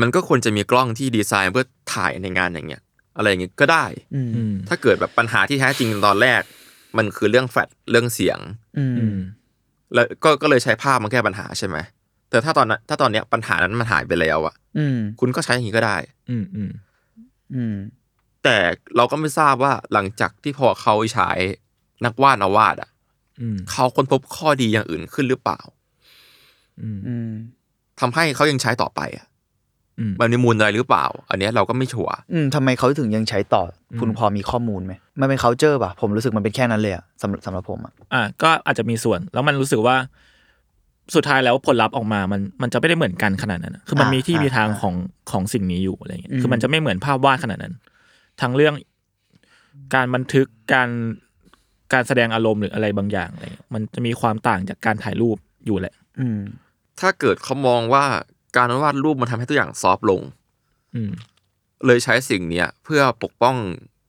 [0.00, 2.82] มันก็ควรจะมีกล้องที่ดีไซน์เพื่อถ่ายในงานอย่างเงี้ย
[3.16, 6.42] อะไรอย่างเงี้ยก็ได้ อืมอืมถ้าเกิดแบบปัญหาที่แท้จริงตอนแรก
[6.98, 8.38] มันคือเรื่องแฟลชเรื่องเสียง
[8.78, 9.18] อืมอืม
[9.94, 11.76] แล้วก็ก็เลยใช้ภาพมาแก้ปัญหาใช่ไหม
[12.30, 15.96] แต่ถ้าตอนนั้นถ้าตอนเนี้ยปัญหานั้นมันหายไปแล้วอะอืมคุณก็ใช้อย่างนี้ก็ได้
[16.30, 16.70] อืมอืม
[17.54, 17.76] อืม
[18.44, 18.56] แต่
[18.96, 21.30] เราก็ไม่ทราบว่าหลังจากที่พอเขาใช้
[22.04, 22.90] นักวาดนาวาดอะ
[23.40, 25.60] อืมเขาค้นพบข้อดีอย่างอื่นขึ้นหรือเปล่า
[26.80, 27.30] อืมอืม
[28.00, 29.26] ทำให้เขายังใช้ต่อไปอะ
[29.98, 39.96] อืมมันมีมูลอะไรหรือเปล่า อันเนี้ยเราก็ไม่ชัวร์อืมทำไมเขาถึงยังใช้ต่ออมคุณพอมีข้อมูลไหมมันเป็น culture ป่ะ ผมรู้สึกมันเป็นแค่นั้นเลยอะสำหรับสำหรับผมอะอะก็อาจจะมีส่วน แล้วมันรู้สึกว่า
[41.14, 44.94] สุดท้ายแล้วผลลัพธ์ออกมา มันมันจะไม่ได้เหมือนกันขนาดนั้นอะคือมันมีที่มีทางของ
[45.30, 47.74] ของสิ่งนี้อยู่อะไรเงี้ย คือมันจะไม่เหมือนภาพวาดขนาดนั้น
[48.40, 48.74] ทั้งเรื่อง
[49.94, 50.88] การบันทึกการ
[51.92, 56.40] การแสดงอารมณ์หรืออะไรบางอย่างอะไรเงี้ยมันจะมีความต่างจากการถ่ายรูปอยู่แหละ อืม
[57.00, 58.04] ถ้าเกิดเขามองว่า
[58.56, 60.20] การวาดรูปมันทำให้ทุกอย่างซอฟต์ลง
[60.94, 61.12] อืม
[61.86, 63.56] เลยใช้สิ่งเนี้ยเพื่อปกป้อง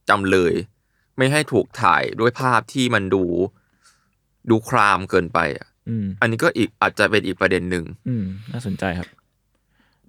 [0.09, 0.53] จำเลย
[1.17, 3.23] ไม่ให้ถูกถ่ายด้วยภาพที่มันดู
[4.49, 9.07] ดูครามเกินไปอะอืมอันนี้ก็อีกอาจจะเป็นอีกประเด็นหนึ่งอืมน่าสนใจครับ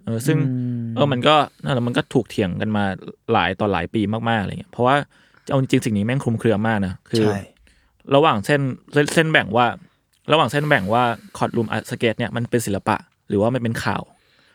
[0.05, 2.85] เออซึ่งอืม เออมันก็นั่นแหละมันก็ถูกเถียงกันมา
[3.33, 4.97] หลายต่อหลายปีมากๆอะไรเงี้ยเพราะว่า
[5.49, 7.39] เอาจริงๆสิ่งนี้แม่งคลุมเครือมากนะคือใช่
[8.15, 8.61] ระหว่างเส้น
[8.93, 9.67] เส้นเส้นแบ่งว่า
[10.33, 11.03] ระหว่างเส้นแบ่งว่า
[11.37, 12.97] courtroom art sketch เนี่ยมันเป็นศิลปะ
[13.29, 14.03] หรือว่ามันเป็นข่าว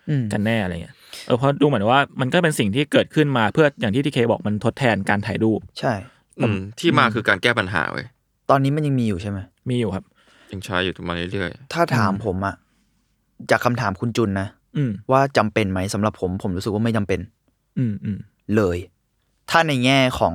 [0.09, 0.95] อืมกันแน่อะไรเงี้ย
[1.25, 5.93] เออเพราะดูเหมือนว่ามันก็เป็นสิ่งที่เกิดขึ้นมาเพื่ออย่างที่ทีเคบอกมันทดแทนการถ่ายรูป ใช่
[6.39, 8.05] อืมที่มาคือการแก้ปัญหาเว้ย
[8.49, 10.03] ตอนนี้มันยังมีอยู่ใช่ไหมมีอยู่ครับ
[10.51, 12.55] ยังใช้อยู่มาเรื่อยถ้าถามผมอะ
[13.51, 17.19] จากคำถามคุณจุนนะ อืม ว่าจำเป็นไหมสำหรับผม ผมรู้สึกว่าไม่จำเป็น
[17.79, 18.17] อืมอืม
[18.55, 18.77] เลย
[19.49, 20.33] ถ้าในแง่ของ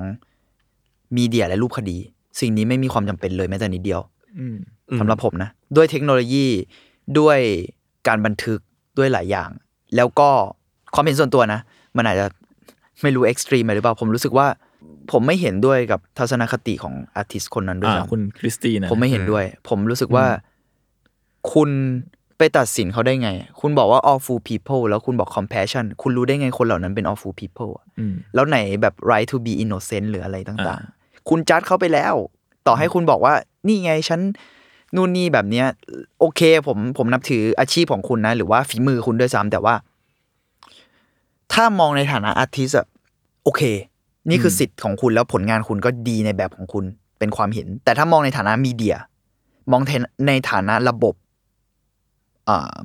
[1.16, 1.98] มีเดียและรูปคดี
[2.40, 4.00] สิ่งนี้ไม่มีความจำเป็นเลยแม้แต่นิดเดียว
[4.38, 4.56] อืม
[4.90, 6.46] อืม สำหรับผมนะ ด้วยเทคโนโลยี
[7.18, 7.38] ด้วย
[8.08, 8.58] การบันทึก
[8.98, 9.50] ด้วยหลายอย่าง
[9.96, 10.28] แล้วก็
[10.94, 11.60] ความเห็นส่วนตัวนะ
[11.96, 12.26] มันอาจจะ
[13.02, 14.46] ไม่รู้เอ็กซ์ตรีมหรือเปล่า ผมรู้สึกว่า
[15.12, 20.26] ผมไม่เห็นด้วยกับทัศนคติของอาร์ติสคนนั้นด้วยอ่า ซ้ำคุณคริสตีนะ ผมไม่เห็นด้วย ผมรู้สึกว่า
[21.52, 21.70] คุณ
[22.40, 32.14] ไปตัดสินเขาได้ไง คุณบอกว่า awful people แล้วคุณบอก compassion คุณรู้ได้ไงคนเหล่านั้นเป็น awful people อะอืมแล้วไหนแบบ right to be innocent หรืออะไรต่างอ่าๆคุณจัดเขาไปแล้ว
[32.66, 33.34] ต่อให้คุณบอกว่า
[33.66, 34.20] นี่ไงฉัน
[34.96, 35.66] นู่นนี่แบบเนี้ย
[36.20, 39.74] โอเค ผมผมนับถืออาชีพของคุณนะ หรือว่าฝีมือคุณด้วยซ้ำแต่ว่า
[41.52, 42.86] ถ้ามองในฐานะอาร์ติสอะ
[43.44, 43.62] โอเค
[44.28, 46.84] นี่คือสิทธิ์ของคุณแล้วผลงานคุณก็ดีในแบบของคุณ
[47.18, 48.96] เป็นความเห็น แต่ถ้ามองในฐานะมีเดีย
[49.70, 49.80] มอง
[50.26, 51.29] ในฐานะระบบอ่า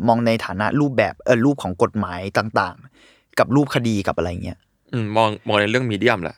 [0.08, 6.36] มองในฐานะรูปแบบเออรูปของกฎหมายต่างๆ กับรูปคดีกับอะไรเงี้ยๆอืมมองมองในเรื่องมีเดียมแหละ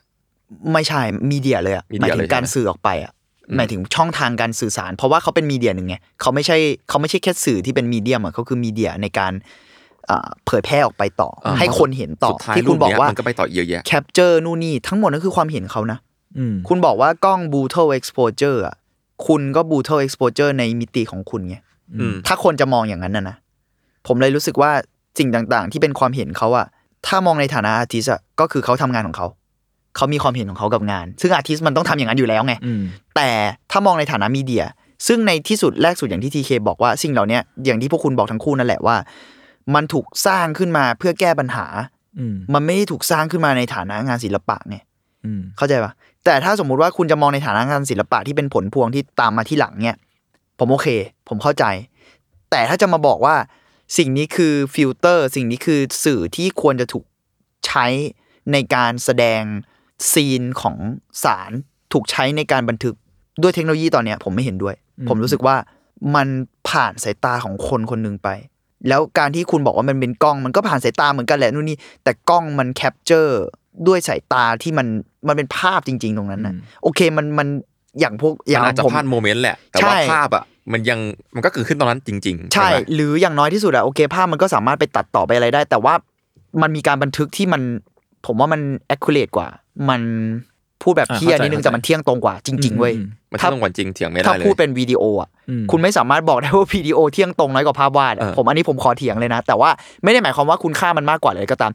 [0.73, 1.01] ไม่ใช่
[1.31, 3.11] มีเดียเลยอะมีหเดีมายยถึเลงยการใช่ไหมสื่อออกไปอะ
[3.57, 6.57] หมายถึงช่องทางการสื่อสาร เพราะว่าเขาเป็นมีเดียหนึ่งไงเขาไม่ใช่
[6.89, 9.33] เขาไม่ใช่แค่สื่อที่เป็นมีเดียมอะเขาคือมีเดียในการ
[10.09, 15.99] อ่าเผยแพร่ออกไปต่อออ่าให้คนเห็นต่อสุดท้ายที่คุณบอกว่ารูปเนี้ยมันก็ไปต่อเยอะแยะ capture นู่นนี่ทั้งหมดนั่นคือความเห็นเขานะ
[16.37, 18.75] อืมคุณบอกว่ากล้อง brutal exposure อะ
[19.27, 21.66] คุณก็ brutal exposure ในมิติของคุณไงอืม
[22.27, 23.35] ถ้าคนจะมองอย่างนั้นนะนะ
[24.07, 24.71] ผมเลยรู้สึกว่า
[25.19, 26.67] สิ่งต่างๆ ที่เป็นความเห็นเขาอะ
[27.07, 29.27] ถ้ามองในฐานะ artist อะก็คือเขาทำงานของเขา
[29.95, 32.81] เขามีความเห็นของเขากับงาน ซึ่ง artist มันต้องทำอย่างนั้นอยู่แล้วไงอืม
[33.15, 33.29] แต่
[33.71, 34.65] ถ้ามองในฐานะ media
[35.07, 38.95] ซึ่งในที่สุดแรกสุดอย่างที่ทีเคบอกว่าสิ่งเหล่าเนี้ยอย่างที่พวกคุณบอกทั้งคู่นั่นแหละว่า
[39.75, 41.65] มันถูกสร้างขึ้นมาเพื่อแก้ปัญหา
[42.19, 44.77] อืมมันไม่ได้ถูกสร้างขึ้นมาในฐานะงานศิลปะไง
[45.25, 45.91] อืมเข้าใจปะ
[46.25, 49.95] แต่ถ้าสมมุติว่าคุณจะมองในฐานะงานศิลปะที่เป็นผลพวงที่ตามมาที่หลังเนี่ย
[50.59, 50.87] ผมโอเค
[51.27, 51.65] ผมเข้าใจ
[52.51, 53.35] แต่ถ้าจะมาบอกว่า
[53.97, 57.05] สิ่งนี้คือฟิลเตอร์ สิ่งนี้คือสื่อที่ควรจะถูก
[57.67, 57.85] ใช้
[58.51, 59.41] ในการแสดง
[60.11, 60.75] scene ของ
[61.23, 61.51] ศาล
[61.93, 62.95] ถูกใช้ในการบันทึก
[63.41, 64.75] ด้วยเทคโนโลยีตอนเนี้ยผมไม่เห็นด้วย
[65.09, 65.55] ผมรู้สึกว่า
[66.15, 66.27] มัน
[66.69, 68.29] ผ่านสายตาของคนคนหนึ่งไป
[68.87, 73.41] แล้วการที่คุณบอกว่ามันเป็นกล้องมันก็ผ่านสายตาเหมือนกันแหละนู่นนี่แต่กล้องมัน capture
[73.87, 74.87] ด้วยสายตาที่มัน
[75.27, 77.47] มันเป็นภาพจริง ๆ ตรงนั้นนะโอเคมันมัน
[77.99, 80.99] อย่างพวกอย่ามังนอาจจะผมพลาด moment แหละ แต่ใช่ว่าภาพอะมันยัง
[81.35, 85.93] มันก็เกิดขึ้นตอนนั้นจริง ๆ ใช่ไหมหรืออย่างน้อยที่สุดอะโอเคภาพมันก็สามารถไปตัดต่อไปอะไรได้ แต่ว่า
[86.61, 87.61] มันมีการบันทึกที่มัน
[88.25, 88.61] ผมว่ามัน
[88.93, 89.47] accurate กว่า
[89.89, 90.01] มัน
[90.83, 99.69] พูดแบบอ่าเที่ยเข้าใจนิดนึงเข้าใจแต่มันเที่ยงตรงกว่าจริงๆเว้ยอืมมันถ้าเรื่องวันจริงเถียงไม่ได้ถ้าเลยพูดเป็นวิดีโออะอืมคุณไม่สามารถบอกได้ว่าวิดีโอเที่ยงตรงน้อยกว่าภาพวาดอะเออผมอันนี้ผมขอเถียงเลยนะ แต่ว่า
[100.03, 101.71] ไม่ได้หมายความว่าคุณค่ามันมากกว่าเลยก็ตาม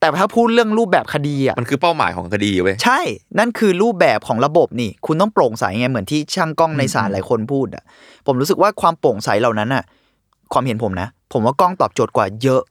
[0.00, 3.00] แต่ถ้าพูดเรื่องรูปแบบคดีอะมันคือเป้าหมายของคดีเว้ยใช่
[3.38, 7.84] นั่นคือรูปแบบของระบบนี่ คุณต้องโปร่งใสไงเหมือนที่ช่างกล้องในศาลหลายคนพูดอะ
[8.26, 9.84] ผมรู้สึกว่าความโปร่งใสเหล่านั้นอะ
[10.52, 12.62] ความเห็นผมนะ ผมว่ากล้องตอบโจทย์กว่าเยอะ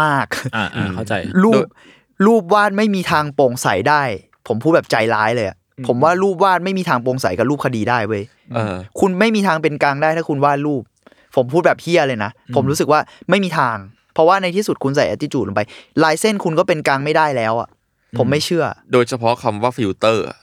[0.00, 1.62] มากอ่าอ่าเข้าใจๆรูป
[2.26, 4.02] รูปวาดไม่มีทางโปร่งใสได้
[4.48, 8.22] ผมพูดแบบใจร้ายเลยอะผมว่ารูปวาดไม่มีทางโปร่งใสกับรูปคดีได้เว้ย
[8.54, 10.82] เออคุณไม่มีทางเป็นกลางได้ถ้าคุณวาดรูป
[11.36, 13.76] ผมพูดแบบเหี้ยเลยนะผมรู้สึกว่าไม่มีทาง
[14.14, 15.62] เพราะว่าในที่สุดคุณใส่ attitude ลงไป
[16.04, 17.68] ลายเส้นคุณก็เป็นกลางไม่ได้แล้วอะ
[18.18, 20.38] ผมไม่เชื่อ โดยเฉพาะคำว่าฟิลเตอร์อะค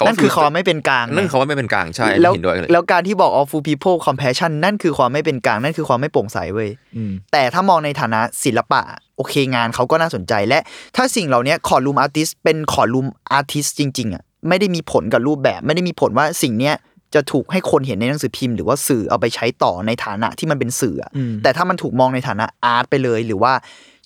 [0.00, 8.80] ำว่านั่นคือ filter ความไม่เป็นกลางนั่นไงคือว่าไม่เป็นกลางใช่แล้วเห็นด้วยเลยแล้วการที่บอก all full people compassion นั่นคือความไม่เป็นกลางนั่นคือความไม่โปร่งใสเว้ยอืมแต่ถ้ามองในฐานะศิลปะ
[9.16, 10.58] โอเคงานเขาก็น่าสนใจและ
[10.96, 16.74] ถ้าสิ่งเหล่านี้ courtroom artist เป็น courtroom artist จริง ๆอะไม่ได้มีผลกับรูปแบบ ไม่ได้มีผลว่าสิ่งเนี้ย
[17.16, 23.52] จะถูกให้คนเห็นในหนังสือพิมพ์หรือว่าสื่อเอาไปใช้ต่อในฐานะที่มันเป็นสื่ออะอืมแต่ถ้ามันถูกมองในฐานะ art ไปเลย หรือว่า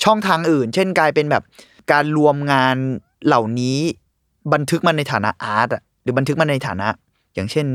[0.05, 1.42] ช่องทางอื่น เช่นกลายเป็นแบบ
[1.92, 2.77] การรวมงาน
[3.27, 3.79] เหล่านี้
[4.53, 6.88] บันทึกมันในฐานะ art อะหรือบันทึกมันในฐานะ
[7.35, 7.66] อย่างเช่น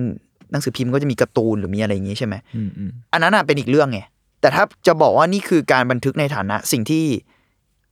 [0.51, 3.99] หนังสือพิมพ์ก็จะมีการ์ตูนหรือมีอะไรอย่างงี้ใช่ไหมอืมอืมอันนั้นน่ะเป็นอีกเรื่องไง
[4.41, 7.03] แต่ถ้าจะบอกว่านี่คือการบันทึกในฐานะสิ่งที่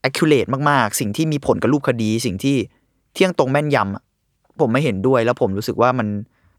[0.07, 2.57] accurate มากๆ สิ่งที่มีผลกับรูปคดี สิ่งที่
[3.13, 4.03] เที่ยงตรงแม่นยำอะ
[4.59, 6.07] ผมไม่เห็นด้วยแล้วผมรู้สึกว่ามัน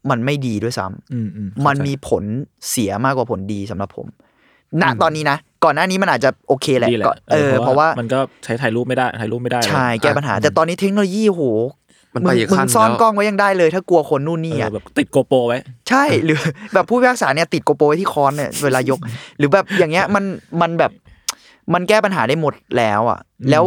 [0.09, 2.23] มันไม่ดีด้วยซ้ำอืมอืมมันมีผล
[2.69, 4.07] เสียมากกว่าผลดีสำหรับผม
[4.81, 11.43] ณตอนนี้นะ ก่อนหน้านี้มันอาจจะโอเคแหละดีแหละก็เออเพราะว่ามันก็ใช้ถ่ายรูปไม่ได้ถ่ายรูปไม่ได้ใช่แก้ปัญหา แต่ตอนนี้เทคโนโลยีโห
[12.13, 16.37] มันมึไปงอีกมึขั้งนซ่อนแล้วกล้องไว้ยังได้เลยถ้ากลัวคนนู่นนี่เอออะแบบติดโกโปรไว้ ใช่หรือ
[16.73, 18.99] แบบผู้พิพากษาเนี่ยติดโกโปรไว้ที่คอนเนี่ยเวลายก
[19.37, 20.23] หรือแบบอย่างเงี้ยมัน
[20.61, 20.91] มันแบบ
[21.73, 23.19] มันแก้ปัญหาได้หมดแล้วอะ
[23.51, 23.63] แล้ว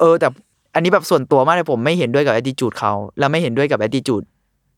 [0.00, 0.28] เออแต่
[0.74, 4.24] อันนี้แบบส่วนตัวมากเลยผมไม่เห็นด้วยกับ attitude เขา แล้วไม่เห็นด้วยกับ attitude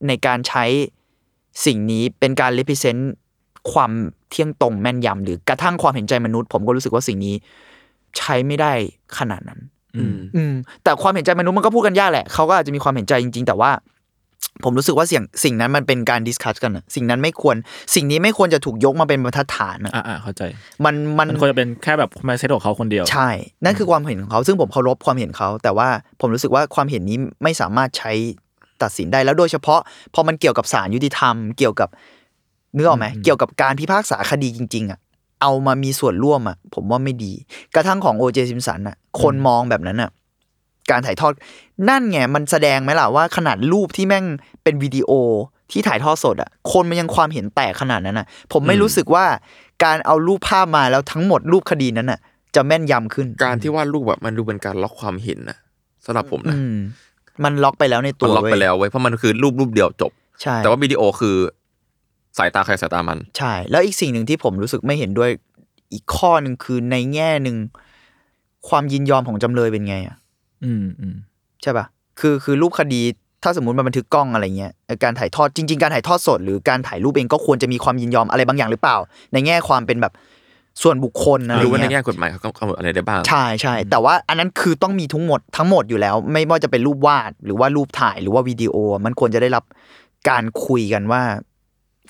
[0.07, 0.63] ในการใช้
[1.65, 3.01] สิ่งนี้เป็นการ represent
[3.73, 3.91] ความ
[4.29, 7.35] เที่ยงตรงแม่นยำหรือกระทั่งความเห็นใจมนุษย์ ผมก็รู้สึกว่าสิ่งนี้
[8.17, 8.73] ใช้ไม่ได้
[9.17, 9.59] ขนาดนั้น
[9.95, 13.71] อืมอืมแต่ความเห็นใจมนุษย์มันก็พูดกันยากแหละเขาก็อาจจะมีความเห็นใจจริง ๆ แต่ว่า
[14.63, 17.55] ผมรู้สึกว่าสิ่งสิ่งนั้นมันเป็นการ discuss กันอะสิ่งนั้นไม่ควร
[17.95, 20.43] สิ่งนี้ไม่ควรจะถูกยกมาเป็นบรรทัดฐานอะอ่าอ่าเข้าใจ
[20.85, 23.29] มันมันมันควรจะเป็นแค่แบบ mindset ของเขาคนเดียว ใช่
[23.63, 25.87] นั่นคือความเห็นของเขา ซึ่งผมเคารพความเห็นเขา แต่ว่า
[26.21, 28.11] ผมรู้สึกว่าความเห็นนี้ไม่สามารถใช้
[28.83, 29.79] ตัดสินได้แล้วโดยเฉพาะ
[30.13, 31.89] พอมันเกี่ยวกับศาลยุติธรรมเกี่ยวกับ
[32.75, 34.99] นึกออกไหมเกี่ยวกับการพิพากษาคดีจริง ๆอะ
[35.41, 37.31] เอามามีส่วนร่วมอะผมว่าไม่ดี
[37.75, 40.09] กระทั่งของโอเจซิมสันอะคนมองแบบนั้นอะ
[40.91, 41.33] การถ่ายทอด
[41.89, 44.25] นั่นไงมันแสดงไหมล่ะว่าขนาดรูปที่แม่ง
[44.63, 45.11] เป็นวิดีโอ
[45.71, 49.25] ที่ถ่ายทอดสดอะคนมันยังความเห็นแตกขนาดนั้นอะผมไม่รู้สึกว่า
[49.83, 52.19] การเอารูปภาพมาแล้วทั้งหมดรูปคดีนั้นอะ
[52.55, 55.57] จะแม่นยำขึ้น การที่วาดรูปแบบมันดูเป็นการล็อกความเห็นนะ
[56.05, 56.61] สำหรับผมนะอื
[57.43, 61.35] มมันล็อกไปแล้วในตัมันวล็อกไปเว้ย แล้วเว้ยเพราะมันคือรูปรูปเดียวจบ ใช่ แต่ว่าวิดีโอคือ
[62.37, 65.29] สายตาใครสายตามัน ใช่ แล้วอีกสิ่งหนึ่งที่ผมรู้สึกไม่เห็นด้วย
[65.93, 67.57] อีกข้อหนึ่งคือในแง่หนึ่ง
[68.69, 70.15] ความยินยอมของจำเลยเป็นไงอะ
[70.63, 71.15] อืมอืม
[71.61, 71.85] ใช่ปะ
[72.19, 73.01] คือคือรูปคดี
[73.43, 78.97] ถ้าสมมติมันบันทึกกล้องอะไรเงี้ยเอ่อการถ่ายทอดจริง ๆ การถ่ายทอดสด หรือการถ่ายรูปเองก็ควรจะมีความยินยอมอะไรบางอย่างหรือเปล่า
[79.33, 80.13] ในแง่ความเป็นแบบ
[80.83, 89.63] ส่วนบุคคลอะไรหรือว่าในเงี้ยแง่กฎหมายเขากำหนดอะไรได้บ้าง ใช่ใช่แต่ว่าอันนั้นคือต้องมีทั้งหมดทั้งหมดอยู่แล้ว ไม่ว่าจะเป็นรูปวาดหรือว่ารูปถ่ายหรือว่าวิดีโอ มันควรจะได้รับ
[90.29, 91.21] การคุยกันว่า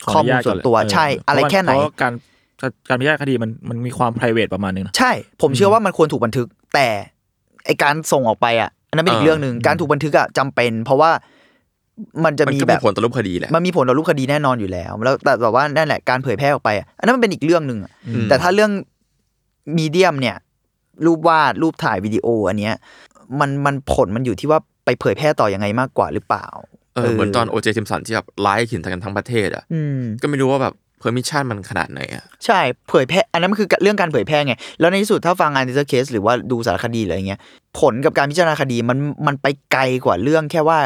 [0.06, 2.13] ขอข้ออนุมูญาลตส่วนตัวก่อนเลยใช่เอะไรแค่ไหนเพราะว่าการ
[2.89, 5.11] การพิจารณาคดีมันมันมีความ p r i v a t ประมาณนึงนะใช่
[5.41, 6.88] ผมเชื่อว่ามันควรถูกบันทึก แต่
[7.66, 11.11] ไอการส่งออกไปอะอันนั้นเป็นอีเอกอเรื่องหนึ่งการถูกบันทึกอะจำเป็น เพราะว่า
[12.26, 18.72] มันจะมันมีก็แบมีบผลต่อรูปคดีแหละมันมีผลต่อรูปคดีแน่นอนอยู่แล้ว แล้วแต่แบบว่านั่นแหละการเผยแพร่ออกไปอะอันนั้นมันเป็นอีกเรื่องหนึ่งอะอืมแต่ถ้าเรื่อง
[19.78, 20.36] มีเดียมเนี่ย
[21.06, 22.76] รูปวาดรูปถ่ายวิดีโอ อันเนี้ย
[23.39, 26.48] มันมันผลมันอยู่ที่ว่าไปเผยแพร่ต่อยังไงมากกว่าหรือเปล่า
[26.96, 37.39] เออเหมือนตอนโอเจซิมสันที่แบบไลฟ์ขินกันทั้งประเทศอะอืมก็ไม่รู้ว่าแบบเพอร์มิชันมันขนาดไหนอะใช่เผยแพร่อันนั้นมันคือเรื่องการเผยแพร่ไง แล้วในที่สุดถ้าฟังงานดิสเคสหรือว่าดูสารคดีอะไรเงี้ย
[37.80, 40.80] ผลกับการพิจารณาคดีมันมันไปไกลกว่าเรื่องแค่ว่า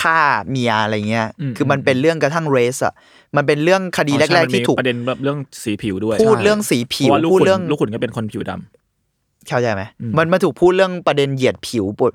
[0.00, 0.20] ฆ่า
[0.50, 2.94] เมียอะไรเงี้ยอืมคือมันเป็นเรื่องกระทั่งเรสอะ
[3.36, 12.10] มันเป็นเรื่องคดีอ๋อแรใช่กมันๆที่ถูกมีประเด็นแบบเรื่องสีผิวด้วย พูดใช่เรื่องสีผิเพวราะว่าลูกพูดขุนเรื่องลูกขุนก็เป็นคนผิวดำเข้าใจไหมอืมมันมาถูกพูดเรื่องประเด็นเหยียดผิวปวด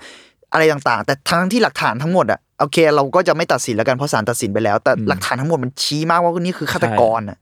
[0.54, 7.38] อะไรต่างๆ แต่ทั้งที่หลักฐานทั้งหมดอะโอเค เราก็จะไม่ตัดสินแล้วกันเพราะศาลตัดสินไปแล้ว แต่หลักฐานทั้งหมดมันชี้มากว่านี่คือฆาตกรอะ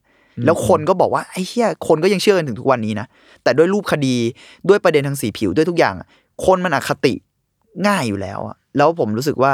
[0.46, 3.08] แล้วคนก็บอกว่าไอ้เหี้ยคนก็ยังเชื่อกันถึงทุกวันนี้นะ
[3.44, 4.16] แต่ด้วยรูปคดี
[4.70, 6.08] ด้วยประเด็นทางสีผิวด้วยทุกอย่างอะ
[6.46, 7.14] คนมันอคติ
[7.88, 9.54] ง่ายอยู่แล้วอะแล้วผมรู้สึกว่า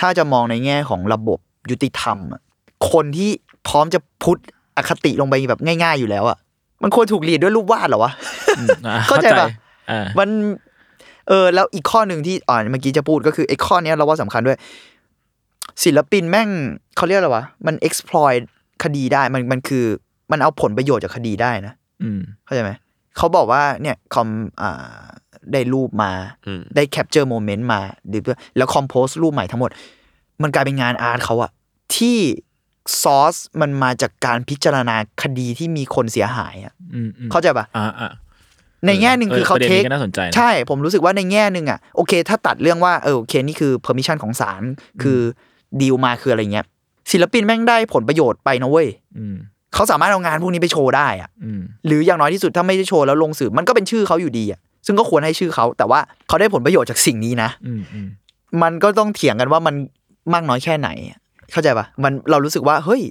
[0.00, 1.38] ถ้าจะมองในแง่ของระบบ
[1.70, 2.40] ยุติธรรมอะ
[2.92, 3.30] คนที่
[3.68, 4.40] พร้อมจะพุทธ
[4.76, 6.38] อคติลงไปแบบง่าย ๆอยู่แล้วอะ
[6.82, 8.12] มันควรถูก lead ด้วยรูปวาดเหรอวะ
[8.86, 9.46] อ่าเข้าใจปะ
[9.90, 10.28] อ่ามัน
[11.28, 14.58] เออแล้วอีกข้อหนึ่งที่อ่าเมื่อกี้จะพูดก็คือไอ้ข้อเนี้ยเราว่าสำคัญด้วย
[15.84, 16.48] ศิลปินแม่ง
[16.96, 18.40] เขาเรียกอะไรวะมัน exploit
[18.84, 19.84] คดีได้มันมันคือ
[20.32, 22.70] มันเอาผลประโยชน์จากคดีได้นะ อืมเข้าใจไหม
[23.16, 24.28] เขาบอกว่าเนี่ยคอม
[24.62, 25.04] อ่า
[25.52, 26.12] ได้รูปมา
[26.46, 28.22] อืมได้ capture moment มาหรือ
[28.56, 29.70] แล้ว compose รูปใหม่ทั้งหมด
[30.42, 31.50] มันกลายเป็นงานอาร์ตเขาอะ
[31.96, 32.18] ที่
[33.02, 38.10] ซอสมันมาจากการพิจารณาคดีที่มีคนเสียหายอะอืมอืมเข้าใจปะอ่าอ่า
[38.86, 44.62] ในแง่หนึ่งคือเขาประเด็นเทนี้คก็น่าสนใจนะใช่ ผมรู้สึกว่าในแง่หนึ่งอะโอเค ถ้าตัดเรื่องว่าเออโอเคนี่คือ permission ของศาล
[45.02, 45.18] คือ
[45.80, 46.66] ดีลมาคืออะไรเงี้ย
[47.12, 48.88] ศิลปินแม่งได้ผลประโยชน์ไปนะเว้ย
[49.18, 49.36] อืม
[49.74, 58.06] เขาสามารถเอางานพวกนี้ไปโชว์ได้อะอืมหรืออย่างน้อยที่สุดถ้าไม่ได้โชว์แล้วลงสื่อมันก็เป็นชื่อเขาอยู่ดีอะ ซึ่งก็ควรให้ชื่อเขา แต่ว่าเขาได้ผลประโยชน์จากสิ่งนี้นะอืมอืม
[58.62, 59.74] มันก็ต้องเถียงกันว่ามัน
[60.32, 60.88] มากน้อยแค่ไหน
[61.52, 63.02] เข้าใจปะมันเรารู้สึกว่าเฮ้ย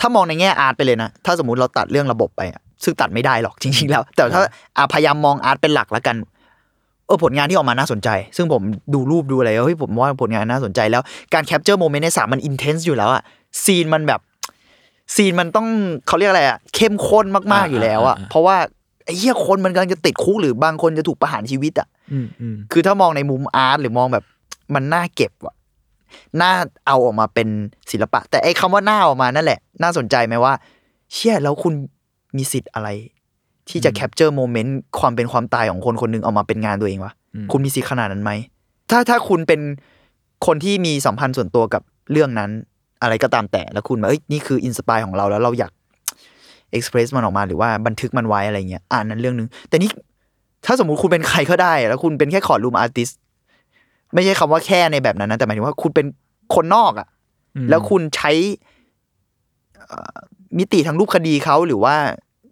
[0.00, 4.42] ถ้ามองในแง่ art ไปเลยนะ ถ้าสมมุติเราตัดเรื่องระบบไปอะซึ่งตัดไม่ได้หรอกจริง ๆ แล้ว แต่ถ้า
[4.76, 6.16] อะพยายามมอง art เป็นหลักแล้วกัน
[7.06, 8.62] เออผลงานที่ออกมาน่าสนใจ ซึ่งผม
[8.94, 11.02] ดูรูปดูอะไรแล้วเฮ้ยผมว่าผลงานน่าสนใจแล้ว
[11.34, 13.22] การ capture moment ในศาลมัน intense อยู่แล้วอะ
[13.64, 14.20] scene มันแบบ
[15.14, 15.66] scene มันต้อง
[16.06, 18.56] เขาเรียกอะไรอะเข้มข้นมากๆอยู่แล้วอะเพราะว่า
[19.08, 24.24] ไอ้เหี้ยคนมันกำลังจะติดคุกหรือบางคนจะถูกประหารชีวิตอะอืมอืมคือถ้ามองในมุม art หรือมองแบบ
[24.74, 25.54] มันน่าเก็บอะ
[26.40, 26.52] น่า
[26.86, 27.48] เอาออกมาเป็น
[27.90, 30.52] ศิลปะ แต่ไอ้คำว่าน่าออกมานั่นแหละ น่าสนใจไหมว่า
[31.12, 31.74] เชี่ยแล้วคุณ
[32.36, 32.88] มีสิทธิ์อะไร
[33.68, 37.12] ที่จะ capture moment ความเป็นความตายของคนคนหนึ่งเอามาเป็นงานตัวเองวะ
[37.52, 38.32] คุณมีสิทธิ์ขนาดนั้นไหม
[38.90, 39.60] ถ้าถ้าคุณเป็น
[40.46, 41.82] คนที่มีสัมพันธ์ส่วนตัวกับ
[42.12, 42.50] เรื่องนั้น
[43.02, 45.72] อะไรก็ตามแต่แล้วคุณแบบเอ้ยนี่คือ inspire ของเราแล้วเราอยาก
[46.72, 49.90] express มันออกมาหรือว่าบันทึกมันไว้อะไรเงี้ยอันนั้นเรื่องนึง แต่นี่
[50.66, 53.08] ถ้าสมมุติคุณเป็นใครก็ได้ แล้วคุณเป็นแค่ courtroom artist
[54.14, 56.06] ไม่ใช่คำว่าแค่ในแบบนั้นนะแต่หมายถึงว่าคุณเป็น
[56.54, 57.08] คนนอกอะ่ะ
[57.56, 58.32] อืมแล้วคุณใช้
[59.88, 60.16] เอ่อ
[60.58, 61.94] มิติทางรูปคดีเขาหรือว่า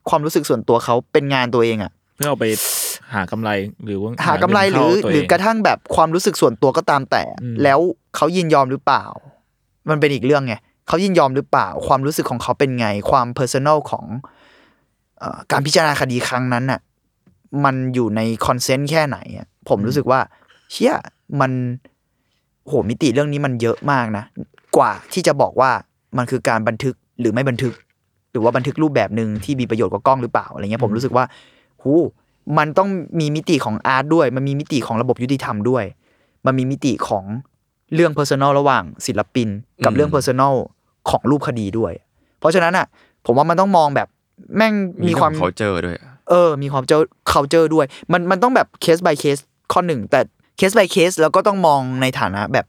[0.08, 2.46] ความรู้สึกส่วนตัวเขาเป็นงานตัวเองอะ่ะ เพื่อเอาไป
[3.14, 3.50] หากำไร
[3.86, 7.78] หรือว่าหากำไรหรือเงินเข้าตัวหรือเงกระทั่งแบบความรู้สึกส่วนตัวก็ตามแต่อืมแล้ว
[8.16, 9.04] เขายินยอมหรือเปล่า
[9.90, 10.54] มันเป็นอีกเรื่องไง
[10.88, 14.04] เขายินยอมหรือเปล่า ความรู้สึกของเขาเป็นไง ความ personal ของ
[15.18, 16.80] เอ่อการพิจารณาคดีครั้งนั้นน่ะ
[17.64, 20.20] มันอยู่ใน consent แค่ไหนอะผมรู้สึกว่า
[20.70, 20.94] เชี่ย
[21.40, 21.52] มัน
[22.66, 24.24] โหมิติเรื่องนี้มันเยอะมากนะ
[24.76, 25.70] กว่าที่จะบอกว่า
[26.16, 27.74] มันคือการบันทึกหรือไม่บันทึก
[28.32, 31.24] หรือว่าบันทึกรูปแบบหนึ่งที่มีประโยชน์กว่ากล้องหรือเปล่าอะไรเงี้ยผมรู้สึกว่า
[31.82, 31.92] โห
[32.58, 32.88] มันต้อง
[33.20, 35.84] มีมิติของ art ด้วย มันมีมิติของระบบยุติธรรมด้วย
[36.46, 37.24] มันมีมิติของ
[37.94, 39.48] เรื่อง personal ระหว่างศิลปิน
[39.84, 40.54] กับอืมเรื่อง personal
[41.10, 41.92] ของรูปคดีด้วย
[42.38, 42.86] เพราะฉะนั้นอะ
[43.26, 44.08] ผมว่ามันต้องมองแบบ
[44.56, 44.72] แม่ง
[45.08, 45.96] มีความเขาเจอด้วย
[46.30, 49.36] เออ มีความ culture ด้วย มันมันต้องแบบเคส by เคส
[49.72, 50.20] ข้อหนึ่งแต่
[50.56, 52.66] เคส by เคสแล้วก็ต้องมองในฐานะแบบ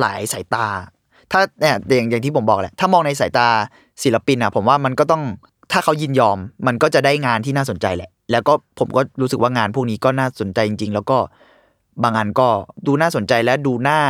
[0.00, 0.66] หลายสายตา
[1.30, 3.46] ถ้าเนี่ยอย่างอย่างที่ผมบอกแหละถ้ามองในสายตา
[4.02, 5.22] ศิลปินอะ ผมว่ามันก็ต้อง
[5.72, 11.18] ถ้าเขายินยอม มันก็จะได้งานที่น่าสนใจแหละ แล้วก็ผมก็รู้สึกว่างานพวกนี้ก็น่าสนใจจริง ๆ แล้วก็
[12.02, 12.48] บางอันก็
[12.86, 14.00] ดูน่าสนใจและดูน่า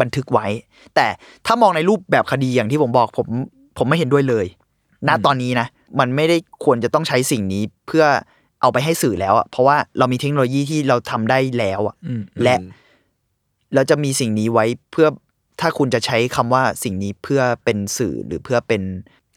[0.00, 0.46] บันทึกไว้
[0.94, 1.06] แต่
[1.46, 3.26] ถ้ามองในรูปแบบคดีอย่างที่ผมบอกผม
[3.78, 4.46] ผมไม่เห็นด้วยเลย
[5.08, 5.66] ณตอนนี้นะ
[6.00, 8.04] มันไม่ได้ควรจะต้องใช้สิ่งนี้เพื่อ
[8.60, 12.56] เอาไปให้สื่อแล้วอะเพราะว่าเรามีเทคโนโลยีที่เราทำได้แล้วอะอืมและ
[13.74, 15.08] เราจะมีสิ่งนี้ไว้เพื่อ
[15.60, 18.82] ถ้าคุณจะใช้คำว่าสิ่งนี้เพื่อเป็นสื่อหรือเพื่อเป็น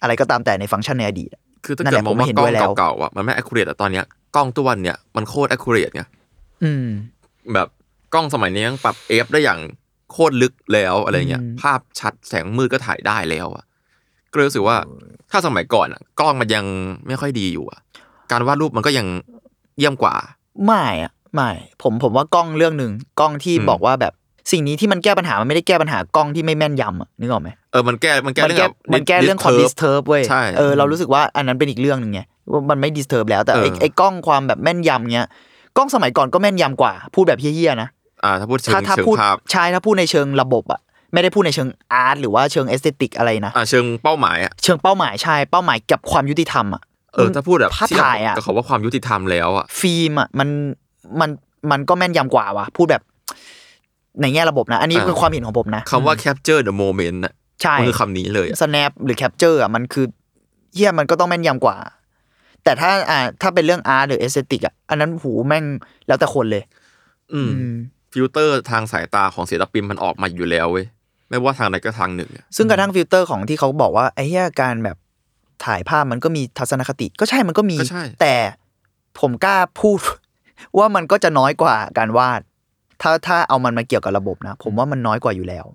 [0.01, 4.05] อะไรก็ตามแต่ในฟังก์ชันในอดีตอะคือถ้านั่นเกิแหดละมองผมไม่ว่าเห็นกล้ด้วยแล้วองเก่าๆอะมันไม่ accurate แต่ตอนเนี้ย
[4.35, 6.03] กล้องตัวเนี่ยมันโคตร accurate ไง
[6.63, 6.87] อืม
[7.53, 7.67] แบบ
[8.13, 9.59] กล้องสมัยนี้ยังปรับเอฟได้อย่าง
[10.11, 13.65] โคตรลึกแล้วอะไรเงี้ยอืมภาพชัดแสงมืดก็ถ่ายได้แล้วอะ
[14.31, 14.77] ก็เลยรู้สึกว่า
[15.31, 16.65] ถ้าสมัยก่อนอะกล้องมันยัง
[17.07, 17.79] ไม่ค่อยดีอยู่อะ
[18.31, 19.07] การวาดรูปมันก็ยัง
[19.77, 20.15] เยี่ยมกว่า
[20.65, 21.49] ไม่อะไม่
[21.83, 24.13] ผมผมว่ากล้องเรื่องหนึ่งกล้องที่อืมบอกว่าแบบ
[24.51, 35.27] สิ่งนี้ที่มันแก้ปัญหา มันไม่ได้แก้ปัญหากล้องที่ไม่แม่นยำอะนึกออกไหมเออมันแก้มันแก้มันเรื่องแก้แบบมันแก้เรื่องความ disturb disturb เว้ยใช่เออเรารู้สึกว่าอันนั้นเป็นอีกเรื่องหนึ่งไงว่ามันไม่ disturb แล้วแต่ไอ้เออไอ้กล้องความแบบแม่นยำเงี้ย
[35.77, 37.89] กล้องสมัยก่อนก็แม่นยำกว่า พูดแบบเหี้ยๆนะ
[38.23, 40.81] อ่าถ้าพูดเชิงถ้าถ้าเชิงพูดภาพใช่ถ้าพูดในเชิงระบบอะ
[41.13, 46.81] ไม่ได้พูดในเชิง art หรือว่าเชิง aesthetic อะไรนะอ่าเชิงเป้าหมายอะเชิงเป้าหมายใช่เป้าหมายกับความยุติธรรมอะ
[47.13, 50.49] เออถ้าพูดแบบภาพถ่ายอะก็เขาว่าความยุติธรรมแล้วอะฟิล์มอะมัน
[51.19, 51.29] มัน
[51.71, 53.03] มันก็แม่นยำกว่าว่ะพูดแบบ
[54.21, 60.05] ในแง่ระบบนะ อันนี้อ่าคือความเห็นของผมนะคำว่า capture the moment น่ะใช่มันคือคำนี้เลยอะ snap หรือ capture อะมันคือ
[60.73, 61.77] เหี้ยมันก็ต้องแม่นยำกว่า
[62.63, 65.65] แต่ถ้าอ่าถ้าเป็นเรื่อง art หรือ aesthetic อะอันนั้นโหแม่ง
[66.07, 66.63] แล้วแต่คนเลย
[67.33, 67.75] อืมอืม
[68.13, 70.85] ฟิลเตอร์ทางสายตาของศิลปินมันออกมาอยู่แล้วเว้ย
[71.29, 74.97] ไม่ว่าทางใดก็ทางหนึ่งอะซึ่งกระทั่งฟิลเตอร์ของที่เขาบอกว่าไอ้เหี้ยการแบบ
[75.65, 78.35] ถ่ายภาพมันก็มีทัศนคติก็ใช่มันก็มีก็ใช่แต่
[79.19, 79.99] ผมกล้าพูด
[80.77, 82.41] ว่ามันก็จะน้อยกว่าการวาด
[83.01, 85.65] ถ้าถ้าเอามันมาเกี่ยวกับระบบนะ ผมว่ามันน้อยกว่าอยู่แล้ว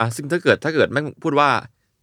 [0.00, 1.48] อะซึ่งถ้าเกิดถ้าเกิดแม่งพูดว่า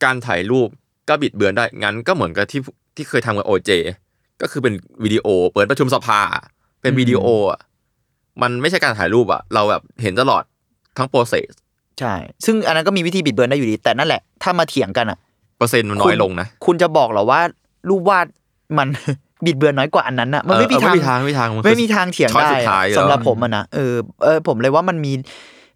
[0.04, 0.70] การถ่ายรูป
[1.10, 2.62] ก็บิดเบือนได้งั้นก็เหมือนกับที่
[2.96, 3.72] ที่เคยทำกับโอเจ
[4.42, 4.74] ก็คือเป็น
[5.04, 6.22] วิดีโอเปิดประชุมสภา
[6.82, 7.60] เป็นวิดีโออะ
[8.42, 10.44] มันไม่ใช่การถ่ายรูปอะเราแบบเห็นตลอด
[10.98, 11.52] ทั้งโปรเซส
[12.00, 12.14] ใช่
[12.46, 15.18] ซึ่งอันนั้นก็มีวิธีบิดเบือนได้อยู่ดี แต่นั่นแหละ ถ้ามาเถียงกันอะ
[15.58, 17.42] เปอร์เซ็นต์มันน้อยลงนะ คุณจะบอกเหรอว่า
[17.90, 18.26] รูปวาด
[18.78, 18.88] มัน
[19.46, 25.12] บิดเบือนน้อยกว่าอันนั้นนะมันไม่มีเออทางไม่มีทางไม่มีทางนคือไม่มีทางเถียง choice ได้สุดท้ายอะแล้วสำหรับผมอะนะเออเออผมเลยว่ามันมี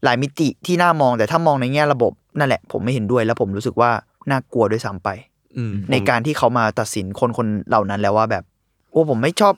[0.04, 3.92] หลายมิติที่น่ามองแต่ถ้ามองในแง่ระบบนั่นแหละ ผมไม่เห็นด้วยแล้วผมรู้สึกว่า
[4.32, 5.10] น่ากลัวด้วยซ้ำไป
[5.58, 8.44] อืมในการที่เขามาตัดสินคนคนเหล่านั้นแล้วว่าแบบ
[8.92, 9.54] โอ้ผมไม่ชอบ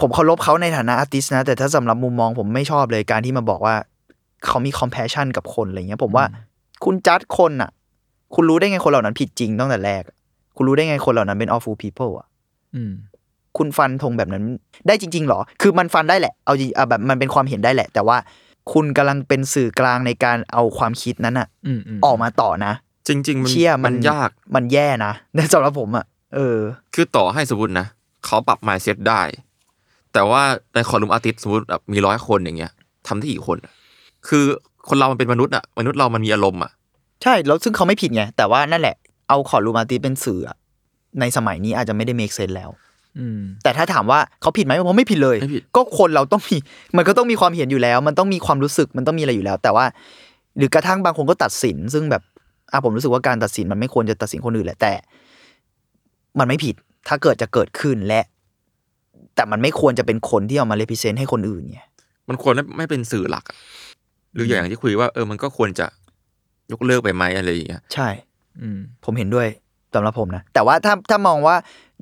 [0.00, 3.74] ผมเคารพเขาในฐานะ artist นะ แต่ถ้าสำหรับมุมมองผมไม่ชอบเลยการที่มาบอกว่า
[4.46, 6.24] เขามี compassion กับคนอะไรเงี้ย ผมว่า
[6.84, 7.70] คุณจัดคนอะ
[8.34, 10.16] คุณรู้ได้ไงคนเหล่านั้นผิดจริงตั้งแต่แรกอะ
[10.56, 12.26] คุณรู้ได้ไงคนเหล่านั้นเป็น awful people อะ
[12.74, 12.92] อืม
[13.58, 14.44] คุณฟันธงแบบนั้น
[14.86, 18.16] ได้จริง ๆหรอ คือมันฟันได้แหละ เอาจริงอะแบบมันเป็นความเห็นได้แหละ แต่ว่า
[18.72, 22.72] คุณกำลังเป็นสื่อกลางในการเอาความคิดนั้นอะอืมอืมออกมาต่อนะ
[23.08, 26.58] จริง ๆ มันเชี่ยมันมันยากมันแย่นะในสำหรับผมอะเออ
[26.94, 27.86] คือต่อให้สมมตินะ
[28.26, 29.22] เขาปรับ mindset ได้
[30.12, 30.42] แต่ว่า
[30.74, 32.72] ในคอลัมน์อาร์ติสสมมติแบบมีร้อยคนอย่างเงี้ย
[33.08, 33.72] ทำได้กี่คนอะ
[34.28, 34.44] คือ
[34.88, 36.70] คนเรามันเป็นมนุษย์อะมนุษย์เรามันมีอารมณ์อะ
[37.22, 38.96] ใช่แล้วซึ่งเขาไม่ผิดไงแต่ว่านั่นแหละ
[39.28, 40.56] เอาขอรูมาติเป็นสื่ออะ
[41.20, 42.70] ในสมัยนี้อาจจะไม่ได้ make sense แล้ว
[43.18, 46.56] อืมแต่ถ้าถามว่าเขาผิดไหมผมไม่ผิดเลยไม่ผิดก็คนเราต้องมี
[46.96, 49.84] มันก็ต้องมีความเห็นอยู่แล้ว มันต้องมีความรู้สึกมันต้องมีอะไรอยู่แล้ว แต่ว่า
[50.56, 52.22] หรือกระทั่งบางคนก็ตัดสิน ซึ่งแบบ
[52.72, 54.92] อะผมรู้สึกว่าการตัดสินมันไม่ควรจะตัดสินคนอื่นแหละแต่
[56.38, 56.74] มันไม่ผิด
[57.08, 58.20] ถ้าเกิดจะเกิดขึ้นและ
[59.34, 61.80] แต่มันไม่ควรจะเป็นคนที่เอามา represent ให้คนอื่นไง
[62.28, 63.56] มันควรไม่เป็นสื่อหลักอะ
[64.34, 65.86] หรืออย่างที่คุยว่าเออมันก็ควรจะ
[66.72, 68.08] ยกเลิกไปไหมอะไรอย่างเงี้ยใช่
[68.60, 69.46] อืมผมเห็นด้วย
[69.94, 71.54] สำหรับผมนะ แต่ว่าถ้าถ้ามองว่า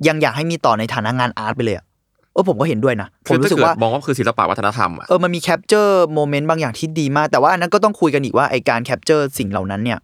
[0.07, 1.85] ยังอยากให้มีต่อในฐานะงาน art ไปเลยอะ
[2.33, 9.99] เออผมก็เห็นด้วยนะผคืมอถ้ารู้สึกเกิดว่ามองว่าคือศิลปะวัฒนธรรมอะเออมันมี capture moment บางอย่างที่ดีมาก แต่ว่าอันนั้นก็ต้องคุยกันอีกว่าไอ้การ capture สิ่งเหล่านั้นเนี่ย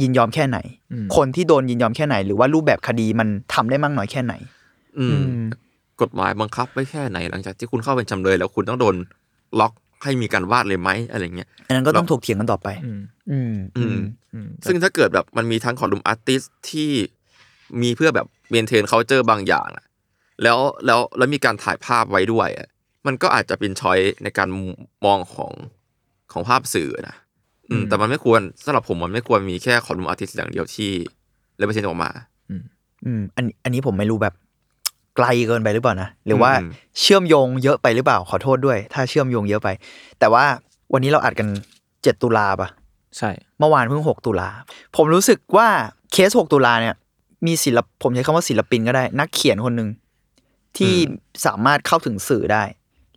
[0.00, 0.58] ยินยอมแค่ไหน
[0.92, 4.34] อืมคนที่โดนยินยอมแค่ไหน หรือว่ารูปแบบคดีมันทำได้มากน้อยแค่ไหน
[4.98, 5.46] อืมอืม
[6.00, 8.94] กฎหมายบังคับไว้แค่ไหน หลังจากที่คุณเข้าเป็นจำเลย แล้วคุณต้องโดน
[9.60, 9.72] ล็อก
[10.02, 13.98] ให้มีการวาดเลยไหมอะไรเงี้ยอันนั้นก็ต้องถกเถียงกันต่อไป อืม อืมอืม
[14.34, 16.90] อืมซึ่งถ้าเกิดแบบมันมีทั้ง courtroom artist ที่
[17.82, 19.84] มีเพื่อแบบ maintain culture บางอย่างอะ
[20.42, 22.68] แล้วแล้วแล้วมีการถ่ายภาพไว้ด้วยอะ
[23.06, 24.48] มันก็อาจจะเป็น choice ในการ
[25.04, 25.52] มองของ
[26.32, 27.16] ของภาพสื่อนะ
[27.70, 30.90] อืม แต่มันไม่ควรสำหรับผมมันไม่ควรมีแค่ courtroom artist อย่างเดียวที่
[31.58, 32.10] เลเวอเรนออกมา
[33.06, 34.34] อืม อันอันนี้ผมไม่รู้แบบ
[35.16, 39.68] ไกลเกินไปหรือเปล่านะหรือว่าอืมเชื่อมโยงเยอะไปหรือเปล่าขอโทษด้วย ถ้าเชื่อมโยงเยอะไป
[40.18, 40.44] แต่ว่า
[40.92, 41.48] วันนี้เราอัดกัน
[42.02, 42.68] เจ็ดตุลาปะ
[43.18, 44.48] ใช่เมื่อวานเพิ่งหกตุลา
[44.96, 45.68] ผมรู้สึกว่า
[46.12, 46.94] เคสหกตุลาเนี่ย
[47.46, 49.88] มีศิลปผมใช้คำว่าศิลปินก็ได้ นักเขียนคนหนึ่ง
[50.76, 50.94] ที่
[51.46, 52.64] สามารถเข้าถึงสื่อได้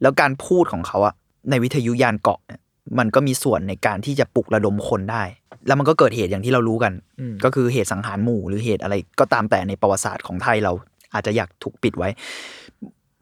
[0.01, 1.13] แล้วการพูดของเขาอะ
[1.49, 2.59] ในวิทยุยานเกาะเนี่ย
[2.99, 5.23] มันก็มีส่วนในการที่จะปลุกระดมคนได้
[5.67, 10.73] แล้วมันก็เกิดเหตุอย่างที่เรารู้กันอืมก็คือเหตุสังหารหมู่หรือเหตุอะไรก็ตามแต่ในประวัติศาสตร์ของไทยเรา
[11.13, 12.09] อาจจะอยากถูกปิดไว้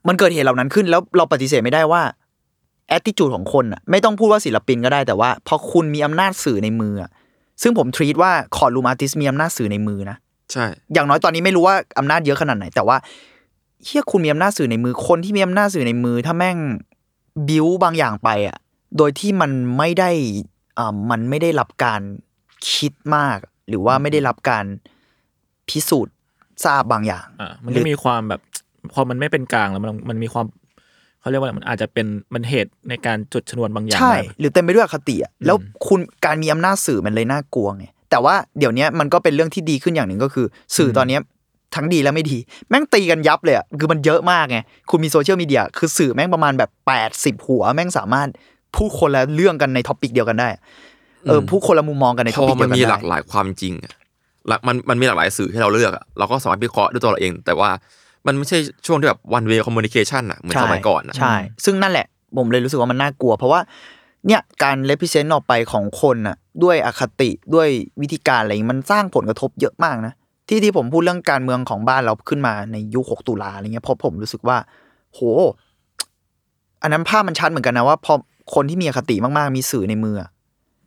[0.07, 2.01] มันเกิดเหตุเหล่านั้นขึ้นแล้วเราปฏิเสธไม่ได้ว่า
[2.87, 7.11] แอ t ติจูดของคนอะไม่ต้องพูดว่าศิลปินก็ได้แต่ว่า พอคุณมีอำนาจสื่อในมืออะ
[7.61, 10.17] ซึ่งผมทรีตว่าคอร์ลูมอาร์ติสมีอำนาจสื่อในมือนะ
[10.51, 12.97] ใช่ อย่างน้อยตอนนี้ไม่รู้ว่าอำนาจเยอะขนาดไหน แต่ว่า
[13.83, 16.57] เฮียคุณมีอำนาจสื่อในมือคนที่มีอำนาจสื่อในมือ ถ้าแม่ง
[17.47, 18.57] บิวบางอย่างไปอะ
[18.97, 20.11] โดยที่มันไม่ได้
[20.77, 22.01] อ่ามันไม่ได้รับการ
[22.71, 23.37] คิดมาก
[23.69, 24.65] หรือว่าไม่ได้รับการ
[25.69, 26.15] พิสูจน์
[26.65, 28.41] ทราบบางอย่างอ่ามันก็มีความแบบ
[28.93, 30.45] พอมันไม่เป็นกลางแล้วมันมันมีความ
[31.19, 40.45] เขาเรียกว่าอะไรมันอาจจะเป็นมันเหตุในการจุดชนวนบางอย่างใช่ได้หรือเต็มไปด้วยอคติอะแล้วคุณการมีอำนาจสื่อมันเลยน่ากลัวไงแต่ว่าเดี๋ยวนี้มันก็เป็นเรื่องที่ดีขึ้นอย่างหนึ่งก็คือ
[40.77, 41.21] สื่อตอนเนี้ย
[41.75, 42.37] ทั้งดีและไม่ดี
[42.69, 44.57] แม่งตีกันยับเลยอะคือมันเยอะมากไง
[44.89, 48.27] คุณมี social media คือสื่อแม่งประมาณแบบแปดสิบหัว แม่งสามารถ
[48.75, 50.49] พูดคนละเรื่องกันใน topic เดียวกันได้
[51.27, 54.06] เอออืมพูดคนละมุมมองกันในพท็ออปิกมัเดียวกันนมีได้หลากหลายความจริงอะหลัก
[54.67, 57.69] มันมันมีหลากหลายสื่อให้เราเลือกอะเราก็สามารถวิเคราะห์ด้วยตัวเราเอง แต่ว่า
[58.27, 61.35] มันไม่ใช่ช่วงที่แบบ one way communication อะเหมือนสมัยก่อนอะใช่
[61.65, 63.59] ซึ่งนั่นแหละ ผมเลยรู้สึกว่ามันน่ากลัว เพราะว่า
[64.27, 67.67] เนี่ยการ represent ออกไปของคนน่ะด้วยอคติด้วย
[68.01, 70.13] วิธีการอะไรอย่างงี้มันสร้างผลกระทบเยอะมากนะ
[70.47, 74.57] ที่ที่ผมพูดเรื่องการเมืองของบ้านเราขึ้นมาในยุคหกตุลาอะไรเงี้ยเพราะผมรู้สึกว่า
[75.13, 75.19] โห
[76.81, 78.13] อันนั้นภาพมันชัดเหมือนกันนะว่าพอ
[78.55, 80.29] คนที่มีอคติมากๆมีสื่อในมืออะ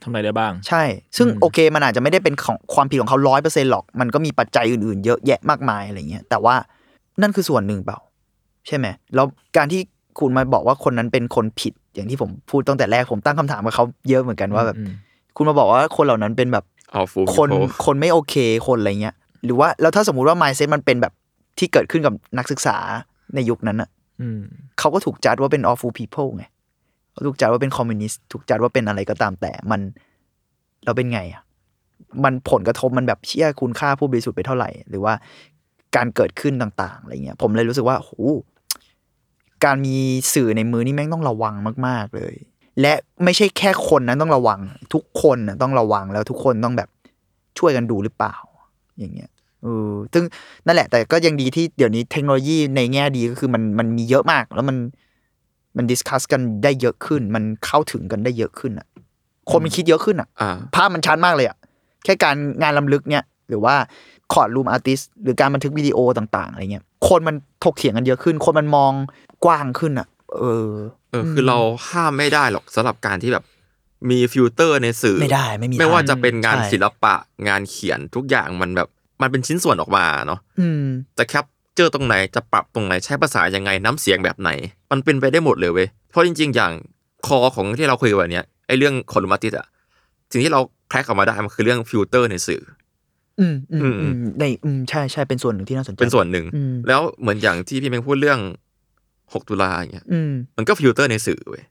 [0.03, 0.83] ทำอะไรได้บ้าง ใช่
[1.17, 6.55] ซึ่งอืมโอเคมันอาจจะไม่ได้เป็นของความผิดของเขาร้อยเปอร์เซ็นหรอก มันก็มีปัจจัยอื่นๆ เยอะแยะมากมายอะไรเงี้ย แต่ว่า
[7.23, 7.99] นั่นคือส่วนหนึ่งเปล่า
[8.67, 9.27] ใช่ไหม แล้ว
[9.57, 9.81] การที่
[10.21, 14.93] คุณมาบอกว่าคนนั้นเป็นคนผิด อย่างที่ผมพูดตั้งแต่แรก ผมตั้งคำถามกับเขาเยอะเหมือนกันว่าแบบอืม
[15.37, 17.49] คุณมาบอกว่าคนเหล่านั้นเป็นแบบเอาฟูคน
[17.85, 18.35] คนไม่โอเค
[18.67, 21.13] คนอะไรเงี้ย หรือว่าแล้วถ้าสมมุติว่า mindset มันเป็นแบบ
[21.59, 22.77] ที่เกิดขึ้นกับนักศึกษา
[23.35, 23.89] ในยุคนั้นอะ
[24.21, 24.41] อืม
[24.79, 26.60] เขาก็ถูกจัดว่าเป็น awful people ไงเขา
[27.27, 29.81] ถูกจัดว่าเป็นคอมมิวนิสต์ถูกจัดว่าเป็นอะไรก็ตามแต่มัน
[30.85, 31.43] เราเป็นไงอะ
[32.25, 35.15] มันผลกระทบมันแบบเชี่ยคุณค่าผู้บริสุทธิ์ไปเท่าไหร่ หรือว่า
[35.97, 38.11] การเกิดขึ้นต่าง ๆอะไรเงี้ยผมเลยรู้สึกว่าโห
[39.65, 39.97] การมี
[40.35, 41.55] สื่อในมือนี่แม่งต้องระวัง
[41.87, 42.35] มาก ๆ เลย
[42.81, 42.93] และ
[43.25, 44.61] ไม่ใช่แค่คนนั้นต้องระวัง
[44.95, 46.89] ทุกคนน่ะต้องระวังแล้วทุกคนต้องแบบ
[47.59, 48.37] ช่วยกันดูหรือเปล่า
[48.99, 49.31] อย่างเงี้ย
[49.63, 50.25] เออซึ่ง
[50.67, 54.77] นั่นแหละ แต่ก็ยังดีที่เดี๋ยวนี้เทคโนโลยีในแง่ดีก็คือมันมันมีเยอะมาก แล้วมัน
[55.81, 58.87] มัน discuss กันได้เยอะขึ้น มันเข้าถึงกันได้เยอะขึ้นอะ
[59.51, 61.57] คนมันคิดเยอะขึ้นอะอ่าภาพมันชัดมากเลยอะ
[62.05, 63.75] แค่การงานรำลึกเนี่ย หรือว่า
[64.33, 68.93] courtroom artist หรือการบันทึกวิดีโอต่างๆอะไรเงี้ย คนมันถกเถียงกันเยอะขึ้น คนมันมอง
[69.45, 70.07] กว้างขึ้นอะ
[70.39, 70.73] เออ
[71.11, 71.59] เออ คือเรา
[71.89, 73.45] ห้ามไม่ได้หรอกสำหรับการที่แบบ
[74.11, 77.15] มีฟิลเตอร์ในสื่อไม่ได้ไม่มีไม่ว่าทางจะเป็นงานใช่ศิลปะ
[77.49, 78.89] งานเขียนทุกอย่างมันแบบ
[79.23, 80.85] มันเป็นชิ้นส่วนออกมาเนาะอืม
[81.19, 84.51] จะ capture ตรงไหนจะปรับตรงไหนใช้ภาษายังไงน้ำเสียงแบบไหน
[84.91, 86.73] มันเป็นไปได้หมดเลยเว้ยเพราะจริง ๆ อย่าง
[87.27, 89.67] คอของที่เราคุยกันวันเนี้ยไอ้เรื่อง courtroom artist อะ
[90.33, 92.63] สิ่งที่เรา crack ออกมาได้มันคือเรื่องฟิลเตอร์ในสื่อ
[93.41, 98.41] อืมอืมอืมอืมในอืมใช่ใช่เป็นส่วนหนึ่งที่น่าสนใจเป็นส่วนหนึ่งอืมแล้วเหมือนอย่างที่พี่เมงพูดเรื่อง
[99.35, 101.65] 6ตุลาอย่างเงี้ยอืมมันก็ฟิลเตอร์ในสื่อเว้ย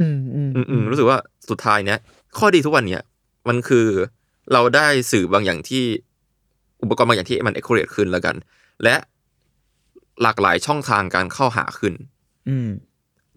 [0.00, 1.18] อืมอืมอืมอืมรู้สึกว่า
[1.50, 1.98] สุดท้ายเนี้ย
[2.38, 3.02] ข้อดีทุกวันเนี้ย
[3.48, 3.86] มันคือ
[4.52, 5.84] เราได้สื่อบางอย่างที่
[6.82, 8.36] อุปกรณ์บางอย่างที่มัน accurate ขึ้นแล้วกัน
[8.84, 8.94] และ
[10.22, 11.94] หลากหลายช่องทางการเข้าหาขึ้น
[12.48, 12.68] อืม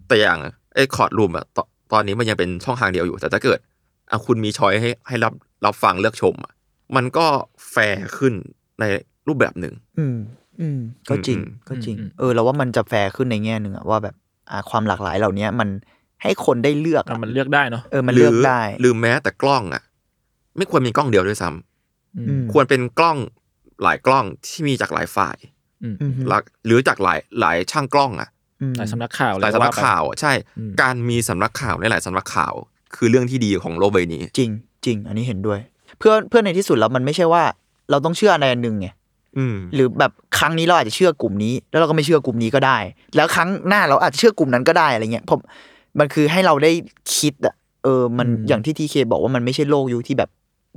[0.08, 0.40] แต่อย่าง
[0.76, 1.60] ไอ้ courtroom art
[1.92, 3.60] ตอนนี้มันยังเป็นช่องทางเดียวอยู่ แต่ถ้าเกิด
[4.12, 5.34] อะคุณมี choice ให้ให้รับ
[5.66, 6.54] รับฟังเลือกชมอะ
[6.96, 7.26] มันก็
[7.72, 8.34] แฟร์ขึ้น
[8.80, 8.84] ใน
[9.28, 10.18] รูปแบบหนึ่งอืม
[10.62, 10.80] อืม
[11.10, 14.16] ก็จริงอืมก็จริงอืมเออเราว่ามันจะแฟร์ขึ้นในแง่หนึ่งอะว่าแบบ
[14.52, 15.70] อ่าความหลากหลายเหล่านี้มัน
[16.24, 19.84] ให้คนได้เลือกอะอะมันเลือกได้เนาะเออมันเลือกหรืได้หรือแม้แต่กล้องอะ
[20.58, 23.18] ไม่ควรมีกล้องเดียวด้วยซ้ำอืมควรเป็นกล้อง
[23.84, 25.38] หลายกล้องที่มีจากหลายฝ่าย
[25.84, 28.37] อืมอืมหลักหรือจากหลายหลายช่างกล้องอะอืม
[28.78, 32.54] หลายสำนักข่าวหลายสำนักว่ไปข่าวอะใช่อืมการมีสำนักข่าวในหลายสำนักข่าว
[32.96, 34.50] คือเรื่องที่ดีของโลกใบนี้ จริง
[34.86, 35.60] จริง อันนี้เห็นด้วย
[36.00, 37.44] เพื่อเพื่อในที่สุดแล้วมันไม่ใช่ว่า
[37.92, 38.88] เราต้องเชื่ออะไรอันหนึ่งไง
[39.38, 42.78] อืมหรือแบบครั้งนี้เราอาจจะเชื่อกลุ่มนี้ แล้วเราก็ไม่เชื่อกลุ่มนี้ก็ได้
[43.16, 45.40] แล้วครั้งหน้าเราอาจจะเชื่อกลุ่มนั้นก็ได้อะไรเงี้ยผม
[46.00, 46.72] มันคือให้เราได้
[47.18, 50.30] คิดอะเออมันอืมอย่างที่ทีเคบอกว่ามันไม่ใช่โลกยุคที่แบบ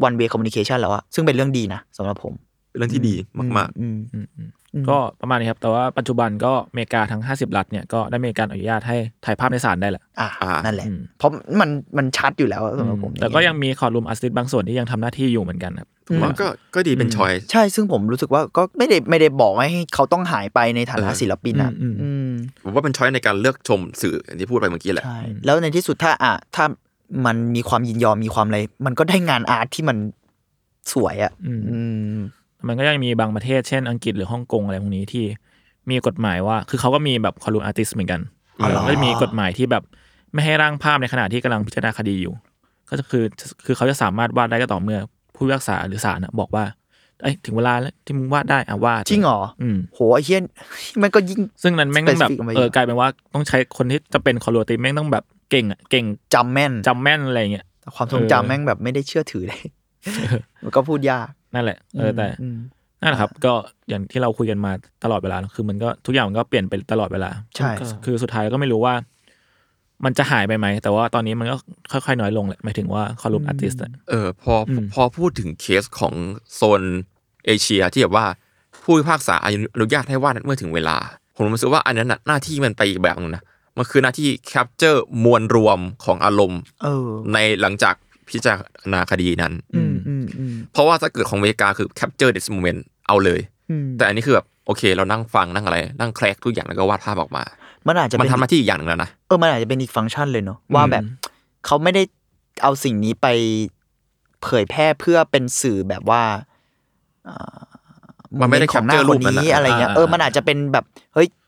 [0.06, 2.32] one way communication แล้วอะซึ่งเป็นเรื่องดีนะสำหรับผม
[2.70, 3.14] เป็นเรื่องที่ดี
[3.56, 22.30] มากอืมอืมอืมอืมก็ประมาณนี้ครับ แต่ว่าปัจจุบันก็อเมริกาทั้ง 50 รัฐเนี่ยก็ได้มีการอนุญาตให้ถ่ายภาพในศาลได้แหละอ่าอ่านั่นแหละอืมเพราะมันมันชัดอยู่แล้วสำหรับผมแต่ก็ยังมีคอร์รูมอาร์ติสบางส่วนที่ยังทำหน้าที่อยู่เหมือนกันครับๆผมว่าก็ก็ดีเป็นชอยใช่ซึ่งผมรู้สึกว่าก็ไม่ได้ไม่ได้บอกให้เขาต้องหายไปในฐานะเออศิลปินอะอืมอืมอืม
[22.64, 26.64] ผมว่าเป็นชอยในการเลือกชมสื่ออย่างที่พูดไปเมื่อกี้แหละใช่แล้วในที่สุดถ้าอะถ้า
[27.26, 29.96] มันมีความยินยอมมีความอะไร มันก็ได้งานอาร์ตที่มัน
[30.92, 31.80] สวยอะ อืมอื
[32.62, 35.24] มมันก็ยังมีบางประเทศเช่นอังกฤษหรือฮ่องกงอะไรพวกนี้ที่
[35.90, 38.20] มีกฎหมายว่า คือเขาก็มีแบบคอร์รูมอาร์ติสเหมือนกัน
[38.60, 39.82] อ๋อเหรอก็จะมีกฎหมายที่แบบ
[40.32, 42.34] ไม่ให้ร่างภาพในขณะที่กำลังพิจารณาคดีอยู่
[42.88, 43.24] ก็จะคือ
[43.64, 44.98] คือเขาจะสามารถวาดได้ก็ต่อเมื่อ
[45.34, 46.64] ผู้พิพากษาหรือศาลนะบอกว่า
[47.22, 50.40] ไอ้ยถึงเวลาแล้วที่มึงวาดได้อะวาดจริงเหรออืมโหไอ้เฮีย
[51.02, 56.04] มันก็ยิ่งซึ่งนั้นแม่งต้องแบบ Specific ออกมาอีกเออกลายเป็นว่าต้องใช้คนที่จะเป็นคอร์รูติแม่งต้องแบบเก่งอะเก่ง
[56.34, 59.62] จำแม่นจำแม่นอะไรเงี้ยแต่ความทรงเออจำแม่งแบบไม่ได้เชื่อถือเลย
[60.64, 62.58] มันก็พูดยาก นั่นแหละเออแต่ม
[63.02, 63.52] นั่นแหละครับ ก็
[63.88, 64.72] อย่างที่เราคุยกันมา
[65.04, 68.94] ตลอดเวลาเนอะคือมันก็ทุกอย่างมันก็เปลี่ยนไปตลอดเวลาใช่ก็คือสุดท้ายก็ไม่รู้ว่า
[70.04, 71.56] มันจะหายไปไหม แต่ว่าตอนนี้มันก็
[71.92, 73.80] ค่อยๆน้อยลงแหละหมายถึงว่า courtroom artist
[74.10, 76.14] เออพออมพอพูดถึงเคสของ
[76.54, 76.82] โซน
[77.46, 78.26] เอเชียที่แบบว่า
[78.82, 79.48] ผู้พิพากษาอ
[79.80, 80.96] นุญาตให้วาดเมื่อถึงเวลา
[81.36, 83.42] ผมรู้สึกว่าอันนั้นน่ะหน้าที่มันไปอีกแบบนึงนะ
[83.76, 87.94] มันคือหน้าที่ capture มวลรวมของอารมณ์เออในหลังจาก
[88.28, 88.58] พิจาร
[88.92, 93.40] ณาคดีนั้น อืมอืมอืม เพราะว่าถ้าเกิดของอเมริกาคือ capture this moment เอาเลย
[93.70, 97.42] อืมแต่อันนี้คือแบบโอเค เรานั่งฟังนั่งอะไร นั่งแคลกทุกอย่างแล้วก็วาดภาพออกมา
[97.86, 101.04] มันอาจจะมันเป็นทำหน้าที่อีกอย่างหนึ่งแล้วนะเออมันอาจจะเป็นอีกฟังก์ชันเลยเนอะว่าแบบ
[101.66, 102.02] เขาไม่ได้
[102.62, 103.26] เอาสิ่งนี้ไป
[104.42, 106.22] เผยแพร่เพื่อเป็นสื่อแบบว่า
[108.40, 110.84] มันไม่ได้ของหน้า capture ครูนปนั้นนี้อะอะไรเงี้ยอ่าเออมันอาจจะเป็นแบบ
[111.14, 111.39] เฮ้ยซัม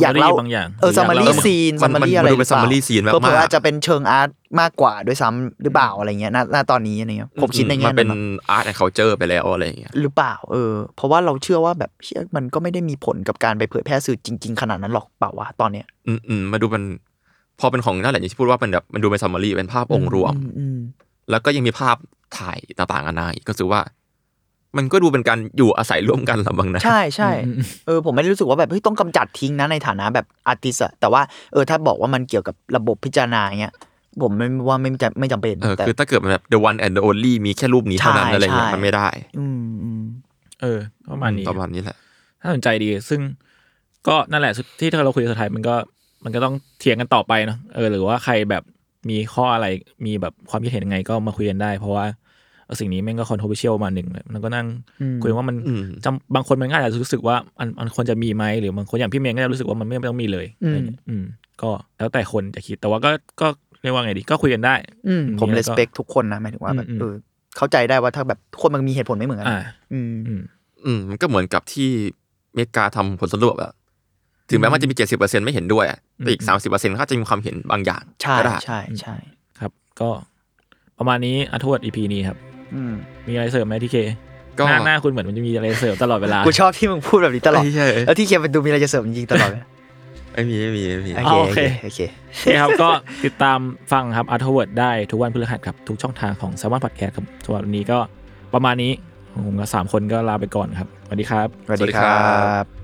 [0.00, 4.28] อยากมารีเล่าบางอย่างเออหซัมยมารีเล่ซีนมัซันมมามันรีมันอะไรดูเป็น summary scene มากๆเผื่อๆอาจจะเป็นเชิงอาร์ต
[4.60, 16.84] มากกว่าด้วยซ้ำหรือเปล่าอะไรเงี้ยณณตอนนี้อะไรเงี้ยผมคิดในมัแง่นเป็นนั้นอะ art and culture ไปแล้วอะไรอย่างเงี้ยหรือเปล่าเออเพราะว่าเราเชื่อว่าแบบเชื่อมันก็ไม่ได้มีผลกับการไปเผยแพร่สื่อจริง ๆ ขนาดนั้นหรอกเปล่าวะตอนเนี้ยอืมอืมมาดูมัน
[17.60, 20.78] พอเป็นของนั่นแหละอย่างที่พูดว่าเป็นแบบมันดูเป็น summary เป็นภาพองค์รวมอือืม
[21.30, 21.96] แล้วก็ยังมีภาพ
[22.38, 23.80] ถ่ายต่างๆนานาอีกก็รู้สึกว่า
[24.76, 27.30] มันก็ดูเป็นการอยู่อาศัยร่วมกันละบางนะ ใช่ใช่
[27.86, 31.22] เออผมไม่ได้รู้สึกว่าแบบเฮ้ยต้องกำจัดทิ้งนะในฐานะแบบอาร์ติสอะแต่ว่า
[31.52, 33.74] เออถ้าบอกว่ามันเกี่ยวกับระบบพิจารณาเงี้ย
[34.22, 39.08] ผมไม่ว่าไม่จำไม่จำเป็นเออแต่คือถ้าเกิดมันแบบ the one and the only มีแค่รูปนี้เท่านั้นใช่อะไรเงี้ยใช่มันไม่ได้
[39.38, 40.02] อืมอืม
[40.62, 40.78] เออ
[41.10, 41.96] ประมาณนี้ประมาณนี้แหละ
[42.40, 43.20] ถ้าสนใจดี ซึ่ง
[44.08, 45.74] ก็นั่นแหละที่เราคุยกันสุดท้ายมันก็
[46.24, 48.62] มันก็ต้องเถียงกันต่อไปเนาะเออหรือว่าใครแบบ
[49.10, 49.66] มีข้ออะไร
[50.06, 52.23] มีแบบความคิดเห็นยังไงก็มาคุยกันได้ เพราะว่าเออ
[52.80, 54.66] สิ่งนี้แม่งก็ controversial มาหนึ่งเลยมันก็นั่ง
[55.22, 61.24] คุยว่ามันอืมจำบางคนมันก็อาจจะรู้สึกว่ามันมันควรจะมีไหมหรือบางคนอย่างพี่เมย์ก็จะรู้สึกว่ามันไม่ต้องมีเลยอะไรเงี้ยอืม
[61.62, 63.10] ก็แล้วแต่คนจะคิดแต่ว่าก็
[63.40, 63.46] ก็
[63.82, 64.74] เรียกว่าไงดีก็คุยกันได้
[65.08, 67.14] อืมผมแล้วเลก็สเปคทุกคนนะหมายถึงว่าแบบอืมเออ
[67.56, 69.58] เข้าใจได้ว่าถ้าแบบทุกคนมันมีเหตุผลไม่เหมือนกันอ่า
[69.92, 70.42] อืมอืม
[70.84, 71.88] อืมมันก็เหมือนกับที่
[72.50, 73.72] อเมริกาทำผลสำรวจอะ
[74.50, 79.16] ถึงแม้มันจะมีเจ็ดสิบเปอร์เซ็นไม่เห็นด้วยอะแต่อีกสามสิบเปอร์เซ็นเขาจะมีความเห็นบางอย่างใช่ก็ได้ใช่ใช่
[79.60, 80.10] ครับ ก็
[80.98, 82.53] ประมาณนี้อัทวดอีพีนี้ครับอื
[82.90, 82.92] ม
[83.28, 83.96] มีอะไรเสริมไหมที่เค
[84.58, 89.62] ก็หน้าหน้าคุณเหมือนมันจะมีอะไรเสริมตลอดเวลา กูชอบที่มึงพูดแบบนี้ตลอดใช่แล้วที่เคียนเป็นดูมีอะไรจะเสริมจริงๆตลอดเลย
[90.32, 92.00] ไม่มีไม่มีไม่มีโอโอเคเคโอเค
[92.30, 92.88] โอเคครับก็
[93.24, 93.58] ติดตาม
[93.92, 97.98] ฟังครับอัทวดได้ทุกวันพฤหัสครับ ทุกช่องทางของ s ซ m o n Podcast ครับสำหรับวันนี้ก็
[98.54, 98.92] ประมาณนี้
[99.46, 102.18] ผมกับสามคนก็ลาไปก่อนครับ สวัสดีครับ สวัสดีครั
[102.64, 102.83] บ